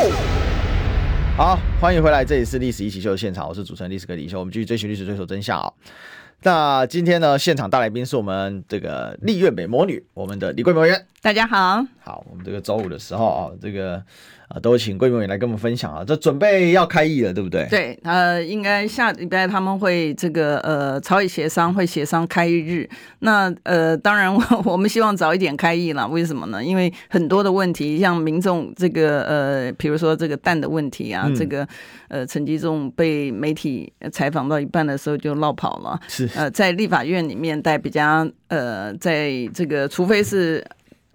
[1.37, 4.39] 好，欢迎回来，这里是《历史一奇秀》的现场，我是主持人历史哥李易修。
[4.39, 5.73] 我们继续追寻历史，追求真相啊！
[6.45, 11.05] 那今天呢，现场大来宾是我们这个立院美魔女，我们的李桂美员。
[11.23, 14.01] 大家好，好，我们这个周五的时候啊，这个。
[14.51, 17.69] 啊，都请贵美来跟我们分享啊，这准备要开议了，对不对？
[17.71, 22.89] 对，呃，应该下礼拜他们会这个呃朝野协商，会协商开议日。
[23.21, 26.09] 那呃，当然我 我们希望早一点开议了。
[26.09, 26.65] 为什么呢？
[26.65, 31.65] 因为很多的问题，像民众这个呃，比如说这个蛋的问题啊，嗯、这个
[32.09, 40.67] 呃，陈吉仲被媒体采访到一半的时候就落跑了，是呃，在立法院里面待比较呃，在这个除非是。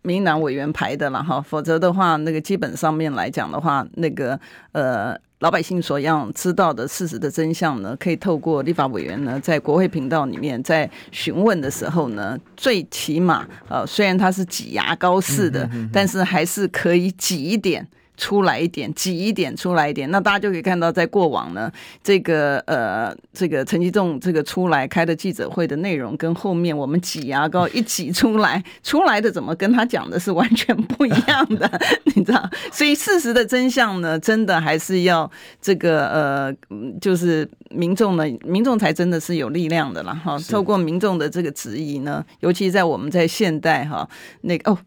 [0.06, 4.40] 民进党委员排的了哈，否则的话，那个基本上面来讲的话，那个
[4.72, 17.86] 呃老百姓所要知道的事实的真相呢，可以透过立法委员呢，在国会频道里面在询问的时候呢，最起码呃虽然他是挤牙膏似的，但是还是可以挤一点
[18.18, 21.72] 出来一点，挤一点出来一点，那大家就可以看到，在过往呢，
[22.04, 31.70] 这个呃，这个陈吉仲这个出来开的记者会的内容，跟后面我们挤牙膏一挤出来 出来的，怎么跟他讲的是完全不一样的，
[32.16, 32.50] 你知道？
[32.72, 35.30] 所以事实的真相呢，真的还是要
[35.62, 36.54] 这个呃，
[37.00, 40.38] 就是民众呢，民众才真的是有力量的啦哈。
[40.50, 44.08] 透过民众的这个质疑呢，尤其在我们在现代哈，
[44.42, 44.78] 那个哦。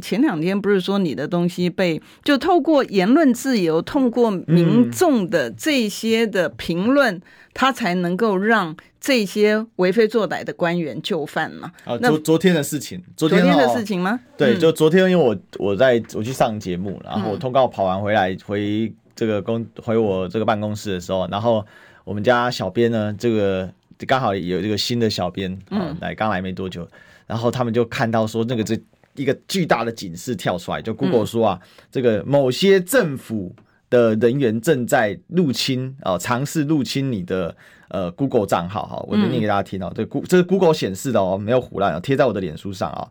[0.00, 7.22] 前两天不是说你的东西被就透过言论自由，透过民众的这些的评论，嗯、
[7.52, 11.72] 他才能够让这些为非作歹的官员就范嘛？
[11.84, 14.20] 啊，昨昨天的事情，昨天，昨天的事情吗？
[14.36, 21.66] 对，就昨天，因为我我在我去上节目，然后我通告跑完回来回这个公回我这个办公室的时候，然后
[22.04, 23.68] 我们家小编呢，这个
[24.06, 26.88] 刚好有这个新的小编，嗯，来刚来没多久，
[27.26, 28.80] 然后他们就看到说那个这。
[29.18, 33.54] 一个巨大的警示跳出来，就 Google 说啊，嗯、这个某些政府
[33.90, 37.54] 的人员正在入侵啊，尝试入侵你的
[37.88, 43.06] 呃 Google 账号哈，我就念给大家听哦，这 Go 这是 Google 显示的哦，没有胡乱啊，贴在我的脸书上啊。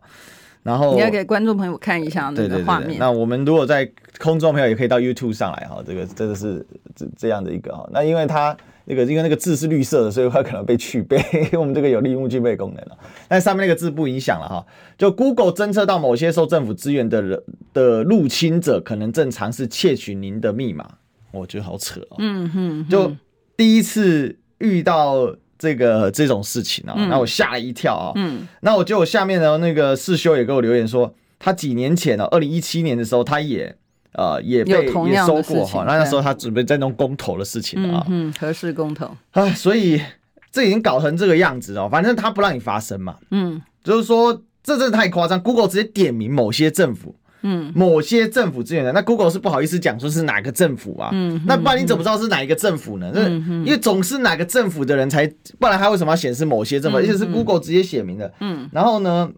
[0.62, 2.98] 然后你要给观众朋友看一下那个画面。
[2.98, 6.66] 那我们如果在空中朋友也可以到 YouTube 上来哈，这个真的是
[6.96, 8.56] 这这样的一个哈，那因为它。
[8.90, 11.22] 那个因为那个字是绿色的，所以它可能被去背。
[11.52, 12.96] 我们这个有利用具备功能了，
[13.28, 14.66] 但上面那个字不影响了哈。
[14.96, 17.42] 就 Google 侦测到某些受政府资源的人
[17.74, 20.88] 的入侵者，可能正尝试窃取您的密码。
[21.32, 22.16] 我觉得好扯哦。
[22.18, 23.14] 嗯哼，就
[23.58, 28.12] 第一次遇到这个这种事情啊，那我吓了一跳啊。
[28.14, 33.76] 嗯，那我就下面的那个世修也给我留言说，他几年前呢，二零一七年的时候，他也。
[34.18, 34.72] 呃，也被
[35.06, 39.08] 也收过哈，那那时候他准备在弄公投的事情啊，嗯，合适公投。
[39.30, 40.02] 啊，所以
[40.50, 53.12] 这已经搞成这个样子哦，反正他不让你发声嘛，嗯，就是说这真的太夸张，Google 直接点名某些政府，嗯，某些政府资源的，那 Google 是不好意思讲说是哪个政府啊，嗯，那不然你怎么知道是哪一个政府呢？
[53.14, 55.24] 嗯，因为总是哪个政府的人才，
[55.60, 56.98] 不然他为什么要显示某些政府？
[56.98, 59.30] 而且是 Google 直接写明的，嗯，然后呢，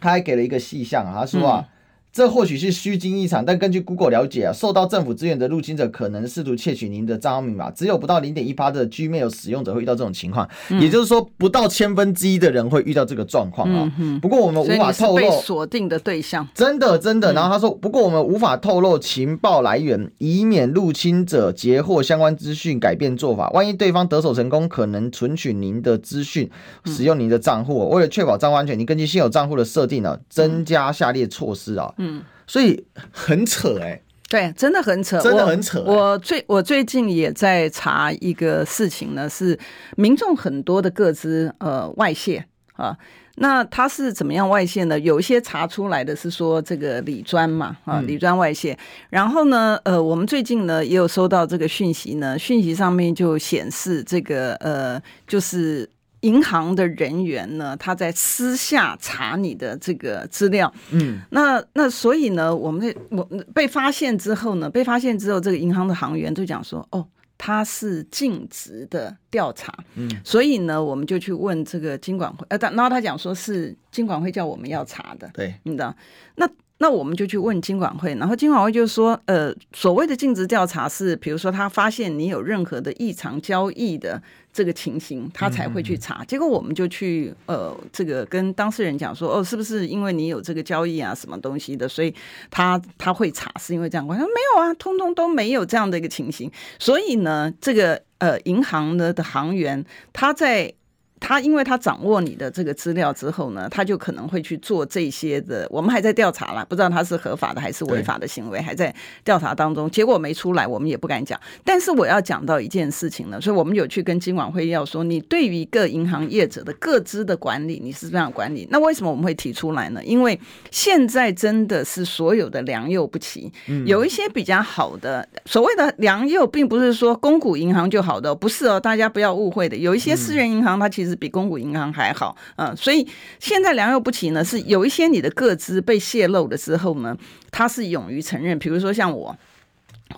[0.00, 1.64] 他还给了一个细项啊，他说啊。
[2.12, 7.70] 这或许是虚惊一场，但根据 Google 了解啊，受到政府资源的入侵者可能试图窃取您的账号密码。
[7.70, 13.92] 只有不到零点一趴的 Gmail 使用者会遇到这种情况，嗯、也就是说，不到千分之一的人会遇到这个状况啊。
[14.20, 17.32] 不过我们无法透露锁定的对象，真的真的。
[17.34, 23.48] 然后他说，不过我们无法透露情报来源，以免入侵者截获相关资讯改变做法。
[23.50, 26.50] 万一对方得手成功，可能存取您的资讯，
[26.84, 27.88] 使用您的账户。
[27.90, 31.94] 为了确保账户安全，你根据现有账户的设定呢，增加下列措施啊。
[31.98, 36.10] 嗯嗯，所以很扯哎、欸，对，真的很扯，真的很扯、欸我。
[36.12, 39.58] 我最我最近也在查一个事情呢，是
[39.96, 42.44] 民众很多的个资呃外泄
[42.74, 42.96] 啊，
[43.36, 44.98] 那他是怎么样外泄呢？
[44.98, 48.78] 有一些查出来的是说这个李专嘛啊，李专外泄，嗯、
[49.10, 55.88] 然后呢呃，我们最近呢也有收到这个讯息呢，讯息上面就显示这个呃就是。
[56.20, 63.22] 银行的人员呢，他在私下查你的这个资料，嗯，那那所以呢，我们我
[63.54, 75.94] 被发现之后呢，被发现之后，这个银行的行员就讲说，哦，他是尽职的调查，嗯，所以呢，我们就去问这个金管会，呃，然后他讲说是金管会叫我们要查的，对，你知道，
[76.36, 76.48] 那。
[76.80, 86.24] 那我们就去问金管会，然后金管会就说，呃，所谓的尽职调查是，比如说他发现你有任何的异常交易的这个情形，他才会去查。
[86.24, 92.14] 结果我们就去，呃，这个跟当事人讲说，哦，是不是因为你有这个交易啊，什么东西的，所以
[92.48, 94.06] 他他会查，是因为这样？
[94.06, 96.48] 我说没有啊，通通都没有这样的一个情形。
[96.78, 100.72] 所以呢，这个呃银行的的行员他在。
[101.20, 105.66] 他因为他掌握你的这个资料之后呢，他就可能会去做这些的。
[105.70, 109.90] 我们还在调查啦，不知道他是合法的还是违法的行为，还在调查当中。
[109.90, 111.38] 结果没出来，我们也不敢讲。
[111.64, 118.66] 但是我要讲到一件事情呢，所以我们有去跟金管会要说，你对于一个银行业者的各资的管理，你是这样管理？
[118.70, 120.00] 那为什么我们会提出来呢？
[120.04, 120.38] 因为
[120.70, 123.52] 现在真的是所有的良莠不齐，
[123.84, 129.76] 有一些比较好的所谓的良莠，并不是说公股银行就好的，不是哦，大家不要误会的。
[129.76, 131.07] 有一些私人银行，它其实。
[131.08, 133.06] 是比公股银行还好，嗯，所以
[133.40, 137.16] 现在良莠不齐呢，是有一些你的个资被泄露了之后呢，
[137.50, 138.58] 他是勇于承认。
[138.58, 139.36] 比如说像我，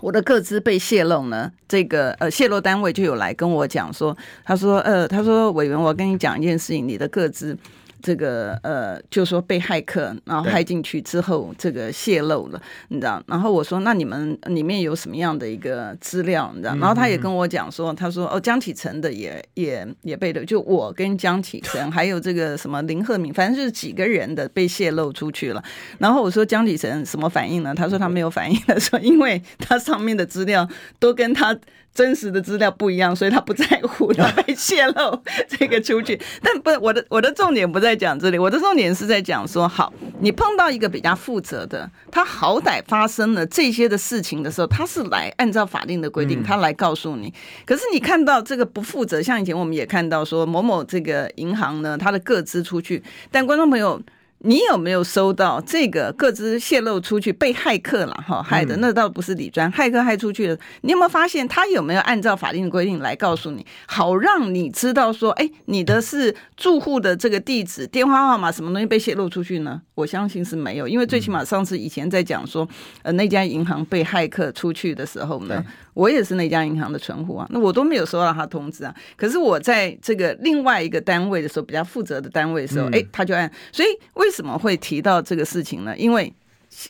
[0.01, 7.57] 我的个资被泄露呢，这个呃泄露单位就有来跟我讲说，他说呃他说委员，我跟你讲一件事情，你的个资。
[8.01, 13.21] 这个呃，就说被骇客然后骇进去之后，这个泄露了，你知道？
[13.27, 16.51] 然后我说，那你们里面有什么样的一个资料？
[16.55, 16.75] 你知道？
[16.75, 25.63] 然后他也跟我讲说，他说哦，江启臣的也也也被的，就我跟江启臣 还有这个什么林鹤敏，反正就是几个人的被泄露出去了。
[25.99, 27.73] 然后我说江启臣什么反应呢？
[27.75, 30.67] 他说他没有反应的，说因为他上面的资料
[30.99, 31.57] 都跟他。
[31.93, 36.19] 真实的资料不一样，所以他不在乎他被泄露 这个出去。
[36.41, 47.33] 但不，我的我的重点不在讲这里，我的重点是在讲说，好，你碰到一个比较负责的，他好歹发生了这些的事情的时候，他是来按照法定的规定，他来告诉你。
[47.65, 54.01] 可是你看到这个不负责，像以前我们也看到说某某这个银行呢，他的个资出去，但观众朋友。
[54.43, 58.75] 你有没有收到这个各自泄露出去被骇客了哈害的？
[58.77, 60.57] 那倒不是李专，骇客害出去了。
[60.81, 69.81] 你有没有发现他有没有按照法定的规定来告诉你，好让你知道说，哎，你的是住户的这个地址、电话号码什么东西被泄露出去呢？
[69.93, 72.67] 我相信是没有，因为最起码上次以前在讲说，
[73.03, 75.63] 呃，那家银行被骇客出去的时候呢。
[75.93, 78.95] 我也是那家银行的存户啊，那我都没有收到他通知啊。
[79.15, 83.51] 可是我在这个另外一个单位的时候，比较负责的单位的时候，哎、嗯，他就按。
[83.71, 85.95] 所以为什么会提到这个事情呢？
[85.97, 86.33] 因为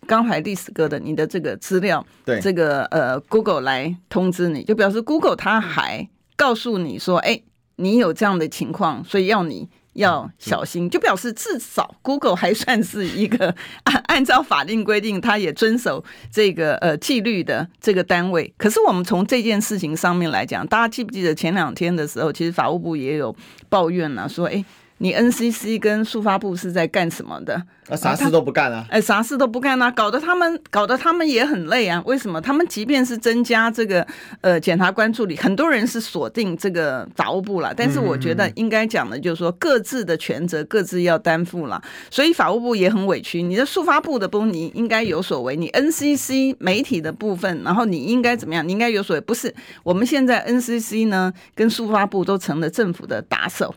[0.05, 7.41] 刚才历史哥的你的这个资料，对这个呃 Google 来通知你，就表示 Google 他还告诉你说，哎，
[7.77, 9.69] 你有这样的情况，所以要你。
[9.93, 18.53] 要小心，就表示至少 Google 还算是一个按按照法令规定，他也遵守这个呃纪律的这个单位。
[18.57, 23.35] 可是我们从这件事情上面来讲，大家记不记得前两天的时候，其实法务部也有
[23.69, 24.63] 抱怨了，说哎。
[25.01, 27.55] 你 NCC 跟速发部是在干什么的？
[27.89, 28.85] 啊，啥事都不干啊！
[28.91, 32.01] 哎，啥事都不干啊，搞得他们搞得他们也很累啊。
[32.05, 32.39] 为什么？
[32.39, 34.05] 他们即便是增加这个
[34.41, 37.73] 呃检察官助理，很多人是锁定这个法务部了。
[37.75, 41.81] 但是我觉得应该讲的就是说，各自的权责各自要担负了。
[42.11, 43.41] 所以法务部也很委屈。
[43.41, 45.55] 你的速发部的部分，你应该有所为。
[45.55, 48.65] 你 NCC 媒体的部分，然后你应该怎么样？
[48.65, 49.21] 你应该有所为。
[49.21, 53.73] 不是，我们现在 NCC 呢，跟速发部都成了政府的打手。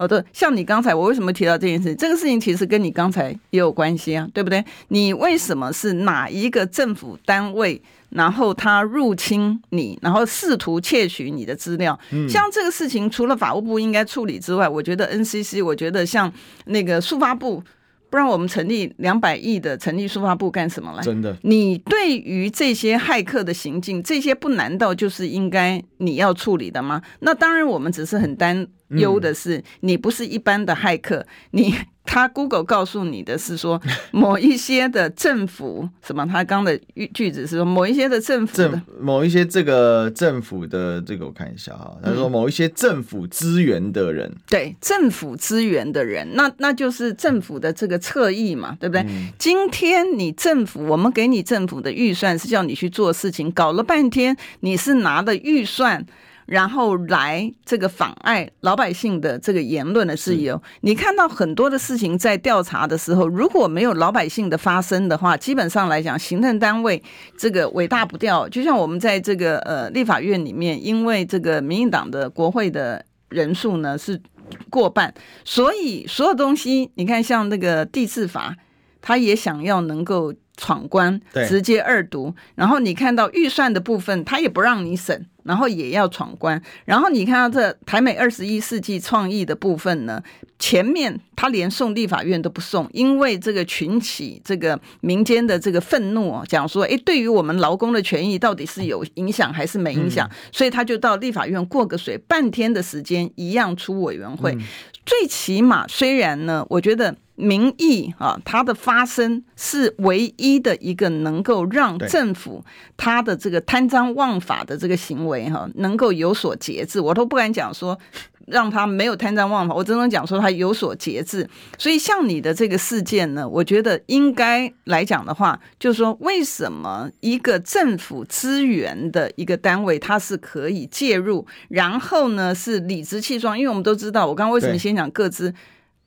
[0.00, 1.94] 哦，对，像你刚才，我为什么提到这件事？
[1.94, 4.64] 这个事情其实跟你刚才也有关系啊，对不对？
[4.88, 12.00] 你为什么是哪一个政府单位，然后他入侵你，然后试图窃取你的资料？
[12.12, 16.32] 嗯，像这个事情，除了法务部应该处理之外，我觉得 NCC，我觉得像
[16.64, 17.62] 那个速发部。
[18.10, 21.02] 不然我们成立两百亿的成立书发部干什么来？
[21.02, 27.00] 真的，你对于这些骇客的行径，这些不难道就是应该你要处理的吗？
[27.20, 31.74] 那当然，我们只是很担忧的是，你不是一般的骇客，你。
[32.12, 33.80] 他 Google 告诉你的是说，
[34.10, 36.26] 某一些的政府什么？
[36.26, 36.76] 他刚的
[37.14, 49.02] 句子是说，某一些的政府的某一些这个政府的这个，我看一下哈，他说某一些政府资源的人，嗯、对政府资源的人，那那就是政府的这个侧翼嘛，对不对？
[49.02, 56.04] 嗯、今天你政府，我们给你政府的预算是叫你去做事情，搞了半天，你是拿的预算。
[56.50, 67.00] 然后来这个妨碍老百姓的这个言论的自由，你看到很多的事情在调查的时候，如果没有老百姓的发声的话，基本上来讲，行政单位
[67.38, 68.48] 这个尾大不掉。
[68.48, 74.20] 就像我们在这个呃立法院里面，因为这个民进党的国会的人数呢是
[74.68, 78.56] 过半，所以所有东西你看，像那个地治法，
[79.00, 82.34] 他也想要能够闯关，直接二读。
[82.56, 85.26] 然后你看到预算的部分，他也不让你审。
[85.50, 90.22] 然后也要闯关，然后你看到这台美二十一世纪创意的部分呢，
[90.60, 100.30] 前面他连送立法院都不送，因为这个群起这个民间的这个愤怒，讲说，哎，对于我们劳工的权益到底是有影响还是没影响？
[100.52, 104.56] 所以他就到立法院过个水，半天的时间一样出委员会。
[105.04, 107.16] 最起码，虽然呢，我觉得。
[107.40, 112.64] 民意啊，它的发生是唯一的一个能够让政府
[112.96, 117.00] 他的这个贪赃枉法的这个行为哈，能够有所节制。
[117.00, 117.98] 我都不敢讲说
[118.46, 121.48] 让他没有贪赃枉法，我只能讲说他有所节制。
[121.78, 133.56] 所以像你的这个事件呢，我觉得应该来讲的话，就是说为什么一个政府资源的一个单位，它是可以介入，然后呢是理直气壮？
[133.58, 135.54] 因为我们都知道，我刚刚为什么先讲个资。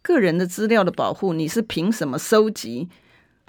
[0.04, 2.88] 个人的资料的保护，你是凭什么收集、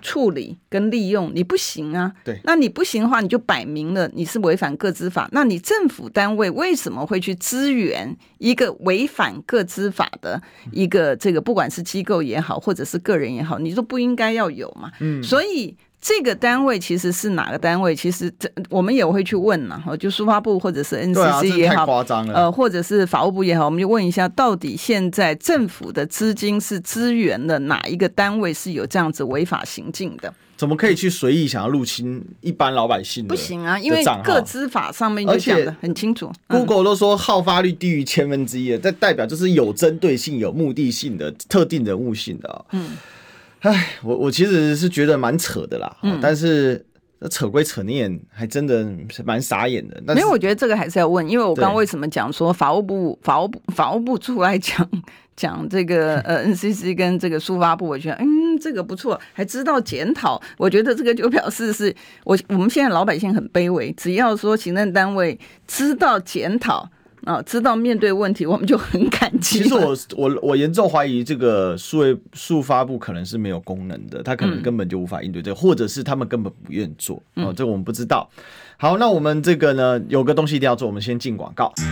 [0.01, 1.31] 处理跟利用？
[1.35, 2.15] 你不行啊！
[2.25, 5.29] 对，那你不行的话，你就摆明了你是违反个资法。
[5.33, 10.41] 那你政府单位为什么会去支援一个违反个资法的
[10.73, 14.91] 一个这个，不管是机构也好，或者是个人也好，你都不应该要有嘛？
[15.01, 15.77] 嗯，所以。
[16.07, 17.97] 这个单位其实是哪个单位？
[17.97, 30.31] 其实这我们也会去问呐，就书发部或者是 NCC 也好，夸张了，呃，或者是法务部也好，我们就问一下，到底现在政府的资金是支援的哪一个单位是有这样子违法行径的？
[30.59, 33.27] 怎么可以去随意想要入侵一般老百姓？
[33.27, 36.31] 不行啊，因为各资法上面就讲的很清楚。
[36.49, 42.65] Google 都说好发率低于千分之一了，这代表就是有针对性、有目的性的、特定人物性的啊。
[42.73, 42.91] 嗯，
[43.65, 45.97] 哎，我我其实是觉得蛮扯的啦。
[46.03, 46.85] 嗯，但是
[47.31, 50.15] 扯归扯，你也还真的是蛮傻眼的。
[50.15, 54.89] 没有，我觉得这个还是要问，因为我刚刚为什么讲说法务部、法务部、法务部出来讲。
[55.37, 61.93] 讲这个呃，NCC 跟这个书发部，我觉得嗯，这个不错，还知道检讨，我觉得这个就表示是
[62.23, 65.37] 我我们现在老百姓很卑微，只要说行政单位
[65.67, 66.89] 知道检讨
[67.25, 69.59] 啊，知道面对问题，我们就很感激。
[69.63, 78.29] 其实我我我严重怀疑这个数位数发布可能是没有功能的，他可能根本就无法应对这个，或者是他们根本不愿做哦，这个我们不知道。
[78.77, 81.73] 好，那我们这个呢，有个东西一定要做，我们先进广告。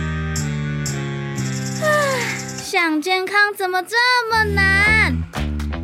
[2.61, 3.95] 想健康怎么这
[4.31, 5.15] 么难？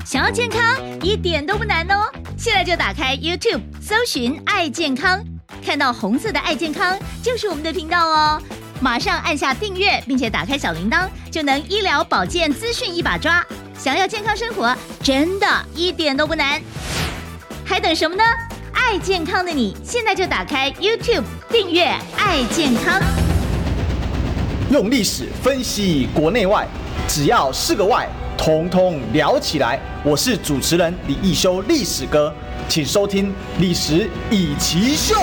[0.06, 2.12] 想要健康一点都不难哦！
[2.36, 5.24] 现在就打开 YouTube，搜寻“爱健康”，
[5.64, 8.41] 看到红色的“爱健康”就是我们的频道哦。
[8.82, 13.46] 马上按下订阅，并且打开小铃铛，就能医疗保健资讯一把抓。
[13.78, 14.74] 想要健康生活，
[15.04, 16.62] 真的一点都不难，
[17.66, 18.24] 还等什么呢？
[18.72, 23.02] 爱健康的你，现在就打开 YouTube 订阅“爱健康”。
[24.72, 26.66] 用历史分析国内外，
[27.06, 28.08] 只要是个“外”，
[28.38, 29.78] 统统聊起来。
[30.06, 32.34] 我是主持人李易修，历史哥，
[32.70, 33.28] 请收听
[33.60, 35.16] 《历史易起秀》。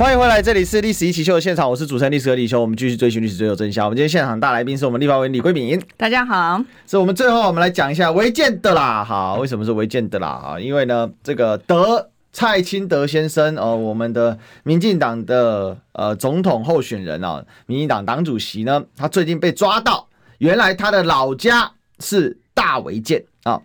[0.00, 2.58] 欢迎回来，这里是《历史一起秀》的现场，我是主持人历史哥李修。
[2.58, 3.84] 我们继续追寻历史，追求真相。
[3.84, 6.58] 我们今天现场大来宾是我们立法委员李桂敏，大家好。
[6.86, 9.04] 所以我们最后我们来讲一下违建的啦。
[9.04, 10.28] 好，为什么是违建的啦？
[10.28, 12.08] 啊，因为呢，这个德。
[12.32, 23.60] 蔡清德先生，哦，我们的民进党的呃总统候选人啊，民进党党主席呢，他最近被抓到，原来他的老家是大违建啊。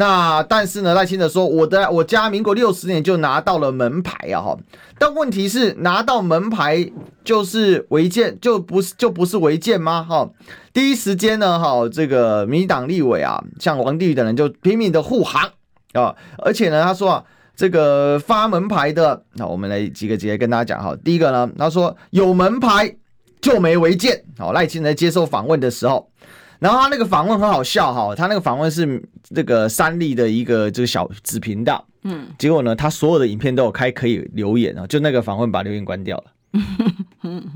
[0.00, 4.56] 那但是呢，赖清德说，我的我家民国六十年就拿到了门牌啊，哈。
[4.98, 6.90] 但问题是，拿到门牌
[7.22, 10.02] 就是违建，就不是就不是违建吗？
[10.08, 10.30] 哈，
[10.72, 15.50] 第一时间呢，哈，这个民进党立委啊，像王定宇等人就拼命的护航
[15.92, 17.24] 啊，而且呢，他说啊。
[17.56, 20.96] 这个发门牌的，那我们来几个几个跟大家讲哈。
[21.04, 22.96] 第一个呢，他说有门牌
[23.42, 24.24] 就没违建。
[24.38, 26.08] 好，赖清德接受访问的时候，
[26.60, 29.02] 然后他那个访问很好笑哈，他那个访问是
[29.34, 36.24] 这个三立的一个这个小子频道，嗯，结果呢，他所有的影片都有开可以留言啊，就那个访问把留言关掉了。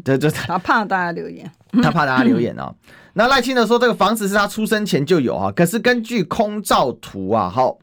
[0.04, 1.50] 对，对，就 他怕大家留言，
[1.82, 2.72] 他怕大家留言啊。
[3.16, 7.78] 那赖清德说这个房子是他出生前就有啊，可是根据空照图啊，好，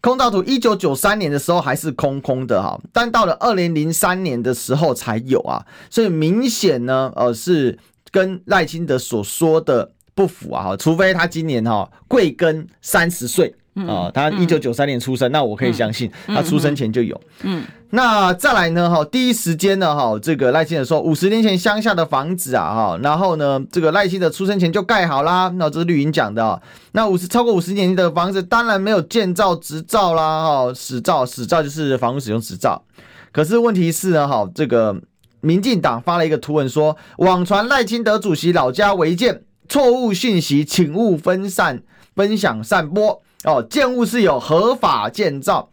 [0.00, 7.78] 空照图一九九三年的时候还是空空的哈，但到了二零零三年的时候才有啊，所以明显呢，呃，是
[8.10, 13.54] 跟赖清德所说的不符啊，除非他今年哈贵庚三十岁。
[13.86, 17.20] 啊，他一九九三年出生，嗯，那我可以相信他出生前就有。
[17.42, 18.88] 嗯，那再来呢？
[18.88, 19.94] 哈，第一时间呢？
[19.94, 25.52] 哈，这个赖清德说，五十年前乡下的房子啊，哈，然后呢，这个赖清德出生前就盖好啦。
[25.56, 26.62] 那这是绿营讲的。
[26.92, 32.82] 那五十超过五十年的房子，当然没有建造执照啦，哈，使照使照就是房屋使用执照。
[33.30, 34.98] 可是问题是呢，哈，这个
[35.42, 41.82] 民进党发了一个图文说，网传赖清德主席老家违建，错误讯息，请勿分散、
[42.14, 43.22] 分享、散播。
[43.44, 45.68] 哦，建物是有合法建造，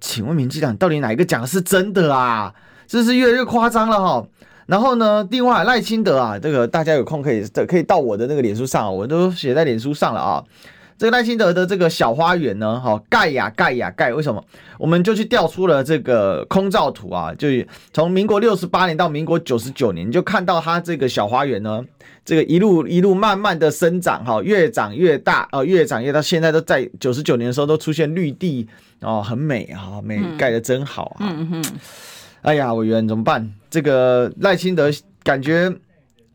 [0.00, 2.54] 请问民进党到底哪一个讲的是真的啊？
[2.86, 4.26] 这是越来越夸张了哈。
[4.66, 10.44] 然后呢，另外赖清德啊，这个大家有空可以可以到我的那个脸书上，我都写在脸书上了啊。
[11.00, 14.44] 这个赖清德的这个小花园呢，哈，盖呀盖呀盖，为什么？
[14.76, 17.48] 我们就去调出了这个空照图啊，就
[17.90, 21.82] 从民国六十八年到民国九十九年，你就看到他这个小花园呢，
[22.22, 28.68] 这个一路一路慢慢的生长，哈，越长越大，哦，越长越大，现在都在九十九年的时候都出现绿地，
[29.00, 31.20] 哦，很美啊，美，盖的真好啊。
[31.20, 31.64] 嗯嗯。
[32.42, 33.50] 哎呀，委员怎么办？
[33.70, 34.90] 这个赖清德
[35.22, 35.74] 感觉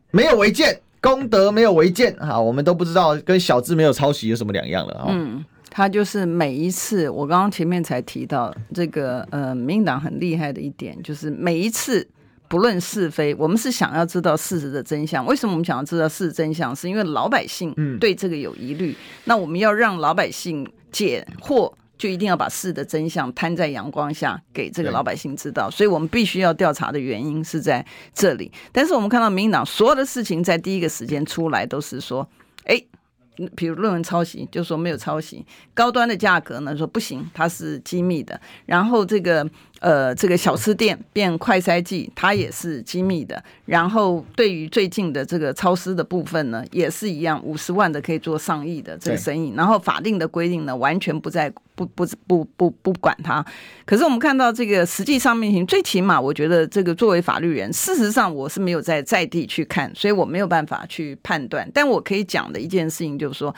[0.10, 0.76] 没有违建。
[1.06, 5.06] 功德没有违建哈，我们都不知道跟小智没有抄袭有什么两样了啊。
[5.10, 12.06] 嗯，他就是每一次，我刚刚前面才提到这个呃，民进党很厉害的一点，就是每一次
[12.48, 15.24] 不论是非，我们是想要知道事实的真相。
[15.28, 16.76] 为什么我们想要知道事实真相？
[16.76, 18.96] 是因为老百姓对这个有疑虑，嗯，
[19.26, 21.72] 那我们要让老百姓解惑。
[21.98, 25.70] 就一定要把事的真相摊在阳光下，给这个老百姓知道。
[25.70, 28.52] 所以我们必须要调查的原因是在这里。
[28.72, 32.28] 但是我们看到民进党所有的事情在第一个时间出来，都是说，
[32.66, 32.82] 哎，
[33.56, 38.40] 比如论文抄袭，就说没有抄袭；高端的价格呢，说不行，它是机密的。
[38.66, 39.50] 然后这个
[39.82, 43.44] 呃，这个小吃店变快筛剂，它也是机密的。
[43.66, 49.54] 然后对于最近的这个超市的部分呢，也是一样，五十万的可以做上亿的这个生意。
[49.56, 53.46] 然后法定的规定呢，完全不在不不不不不管它。
[53.86, 61.70] 可是我们看到这个实际上面行，最起码我觉得这个作为法律人，事实上我是没有在在地去看，所以我没有办法去判断。
[61.74, 63.54] 但我可以讲的一件事情就是说。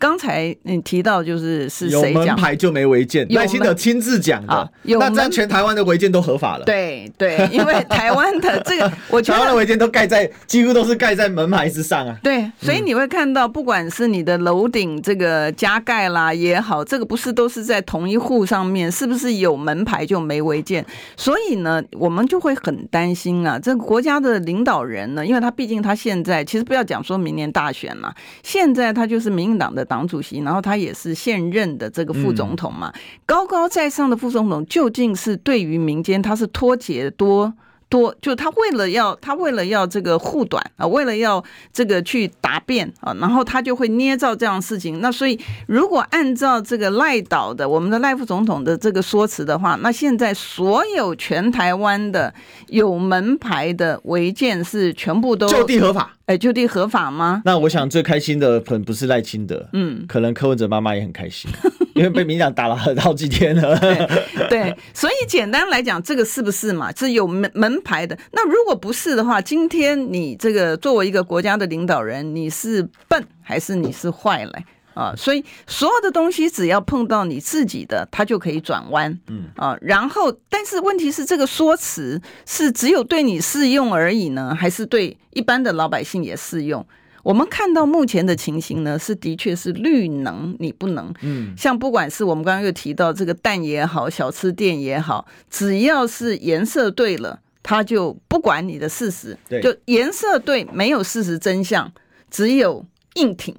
[0.00, 2.22] 刚才你提到就是是谁讲？
[2.22, 4.54] 有门牌就没违建，赖清德亲自讲的。
[4.54, 6.64] 啊、那这样全台湾的违建都合法了。
[6.64, 12.16] 对对，因为 台湾的这个，我觉得台湾的违建都盖在几乎都是盖在门牌之上啊。
[12.22, 20.82] 对，所以你会看到，不管是你的楼顶这个加盖啦也好，这个不是都是在同一户上面，是不是有门牌就没违建？
[21.14, 28.10] 所以呢，我们就会很担心啊，这个国家的领导人呢，因为他毕竟他现在其实不要讲说明年大选了，
[28.42, 29.86] 现在他就是民进党的。
[29.90, 32.92] 党主席，然后他也是现任的这个副总统嘛，
[33.26, 37.52] 高高在上的副总统，究竟是对于民间他是脱节多
[37.90, 45.00] 多，就他为了要他为了要这个护短啊，为了要这个去答辩啊，然后他就会捏造这样的事情。
[45.00, 52.32] 那所以如果按照这个赖导的我们的赖副总统的这个说辞的话，那现在所有全台湾的
[52.68, 56.14] 有门牌的违建是全部都就地合法。
[56.26, 57.42] 哎，就地合法吗？
[57.44, 61.50] 那我想最开心的可能不是赖清德，嗯，可能柯文哲妈妈也很开心，
[61.96, 63.76] 因为被民党打了好几天了。
[63.80, 64.06] 对，
[64.48, 66.92] 对，所以简单来讲，这个是不是嘛？
[66.92, 68.18] 是有门门牌的。
[68.32, 74.64] 那如果不是的话，今天你这个作为一个国家的领导人，你是笨还是你是坏嘞？
[74.92, 86.84] 啊，所以所有的东西只要碰到你自己的，它就可以转弯，嗯啊，然后但是问题是这个说辞是只有对你适用而已呢，还是对一般的老百姓也适用？
[87.22, 101.92] 我们看到目前的情形呢，是的确是绿能你不能，嗯，像不管是我们刚刚又提到这个蛋也好，小吃店也好，只要是颜色对了，它就不管你的事实，对，就颜色对，没有事实真相，
[102.30, 102.84] 只有
[103.14, 103.54] 硬挺。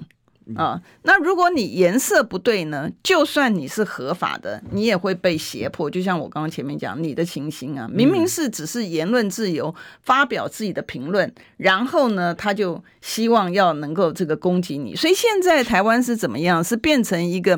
[0.55, 2.89] 啊，那如果你颜色不对呢？
[3.03, 5.89] 就算你是合法的，你也会被胁迫。
[5.89, 14.93] 就像我刚刚前面讲你的情形啊，明明是只是言论自由，发表自己的评论，然后呢，他就希望要能够这个攻击你。
[14.93, 16.61] 所以现在台湾是怎么样？
[16.61, 17.57] 是变成一个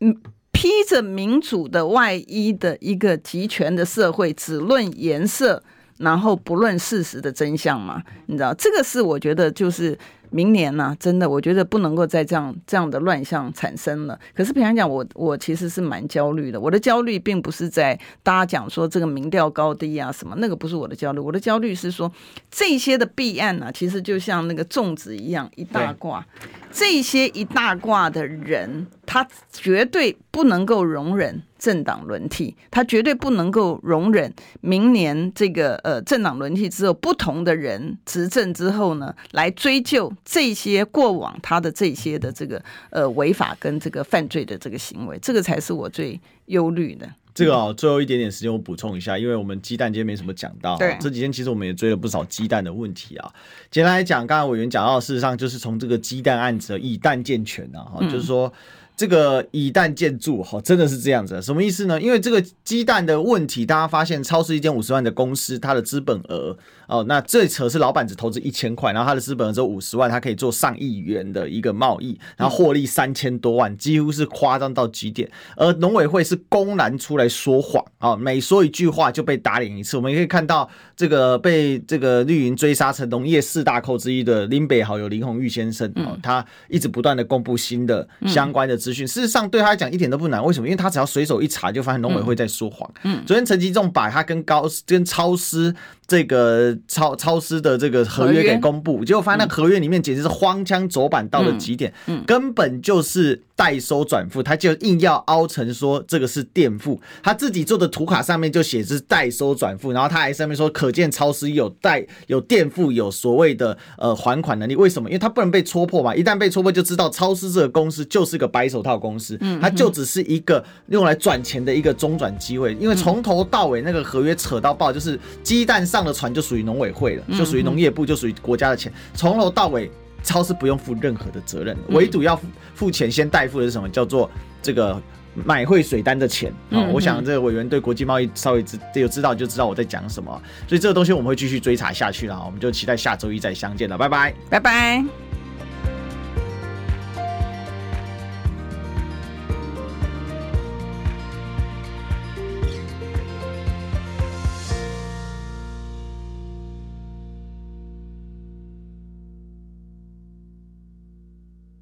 [0.00, 0.16] 嗯
[0.56, 5.62] 披着民主的外衣的一个集权的社会，只论颜色，
[5.98, 8.02] 然后不论事实的真相嘛？
[8.24, 9.98] 你知道，这个是我觉得就是。
[10.36, 14.18] 明年呢、啊，真的，我觉得不能够再这样这样的乱象产生了。
[14.34, 16.60] 可是平常讲，我我其实是蛮焦虑的。
[16.60, 21.18] 我的焦虑并不是在大家讲说这个民调高低啊什么，那个不是我的焦虑。
[21.18, 22.12] 我的焦虑是说
[22.50, 26.22] 这些的弊案呢、啊，其实就像那个粽子一样一大挂。
[26.70, 34.30] 这些一大挂的人，他绝对不能够容忍政党轮替，他绝对不能够容忍
[34.60, 42.60] 明年这个呃政党轮替之后，不同的人执政之后呢，来追究这些过往他的这些的这个
[42.90, 47.08] 呃违法跟这个犯罪的这个行为，这个才是我最忧虑的。
[47.32, 53.32] 这个啊，最后一点点时间我补充一下，因为我们鸡蛋今天没什么讲到，对，这几天其实我们也追了不少鸡蛋的问题啊。
[53.70, 58.52] 简单来讲，刚才委员讲到，事实上就是从这个鸡蛋案子以蛋健全啊，哈，就是说。
[58.98, 62.00] 这个以蛋建筑，哈，真的是这样子，什么意思呢？
[62.00, 66.56] 因为这个鸡蛋的问题，大家发现超市一间五十万的公司，它的资本额
[66.86, 75.30] 哦，那这扯是老板只投资一千块，然后他的资本只有五十万，他可以做上亿元的一个贸易，然后获利三千多万，几乎是夸张到极点。
[75.56, 79.96] 而农委会是公然出来说谎啊，每说一句话就被打脸一次。
[79.96, 88.76] 我们也可以看到，这个被这个绿营追杀成农业四大寇之一的林北好友林鸿玉先生哦，他一直不断的公布新的相关的。
[88.76, 90.68] 资讯事实上对他来讲一点都不难，为什么？
[90.68, 92.88] 因为他只要随手一查，就发现农委会在说谎。
[93.02, 95.74] 嗯，昨天陈吉仲把他跟高跟超思。
[96.08, 115.08] 这个超超市的这个合约给公布，结果发现那合约里面简直是荒腔走板到了极点，嗯，根本就是代收转付，他就硬要凹成说这个是垫付，他自己做的图卡上面就写是代收转付，然后他还上面说可见超市有代有垫付有所谓的呃还款能力，为什么？
[115.08, 125.84] 因为他不能被戳破嘛，一旦被戳破就知道超市这个公司就是个白手套公司，嗯，它就只是一个用来赚钱的一个中转机会，因为从头到尾那个合约扯到爆，就是鸡蛋。
[125.95, 129.90] 上的船就属于农委会了，就属于农业部，就属于国家的钱，从头到尾
[130.22, 132.40] 超市不用负任何的责任，唯独要
[132.74, 133.88] 付钱先代付的是什么？
[133.88, 134.30] 叫做
[134.60, 135.00] 这个
[135.34, 136.82] 买汇水单的钱啊！
[136.92, 145.25] 我想这个委员对国际贸易稍微知有知道就知道我在讲什么，所以这个东西我们会继续追查下去了，我们就期待下周一再相见了，拜拜，拜拜。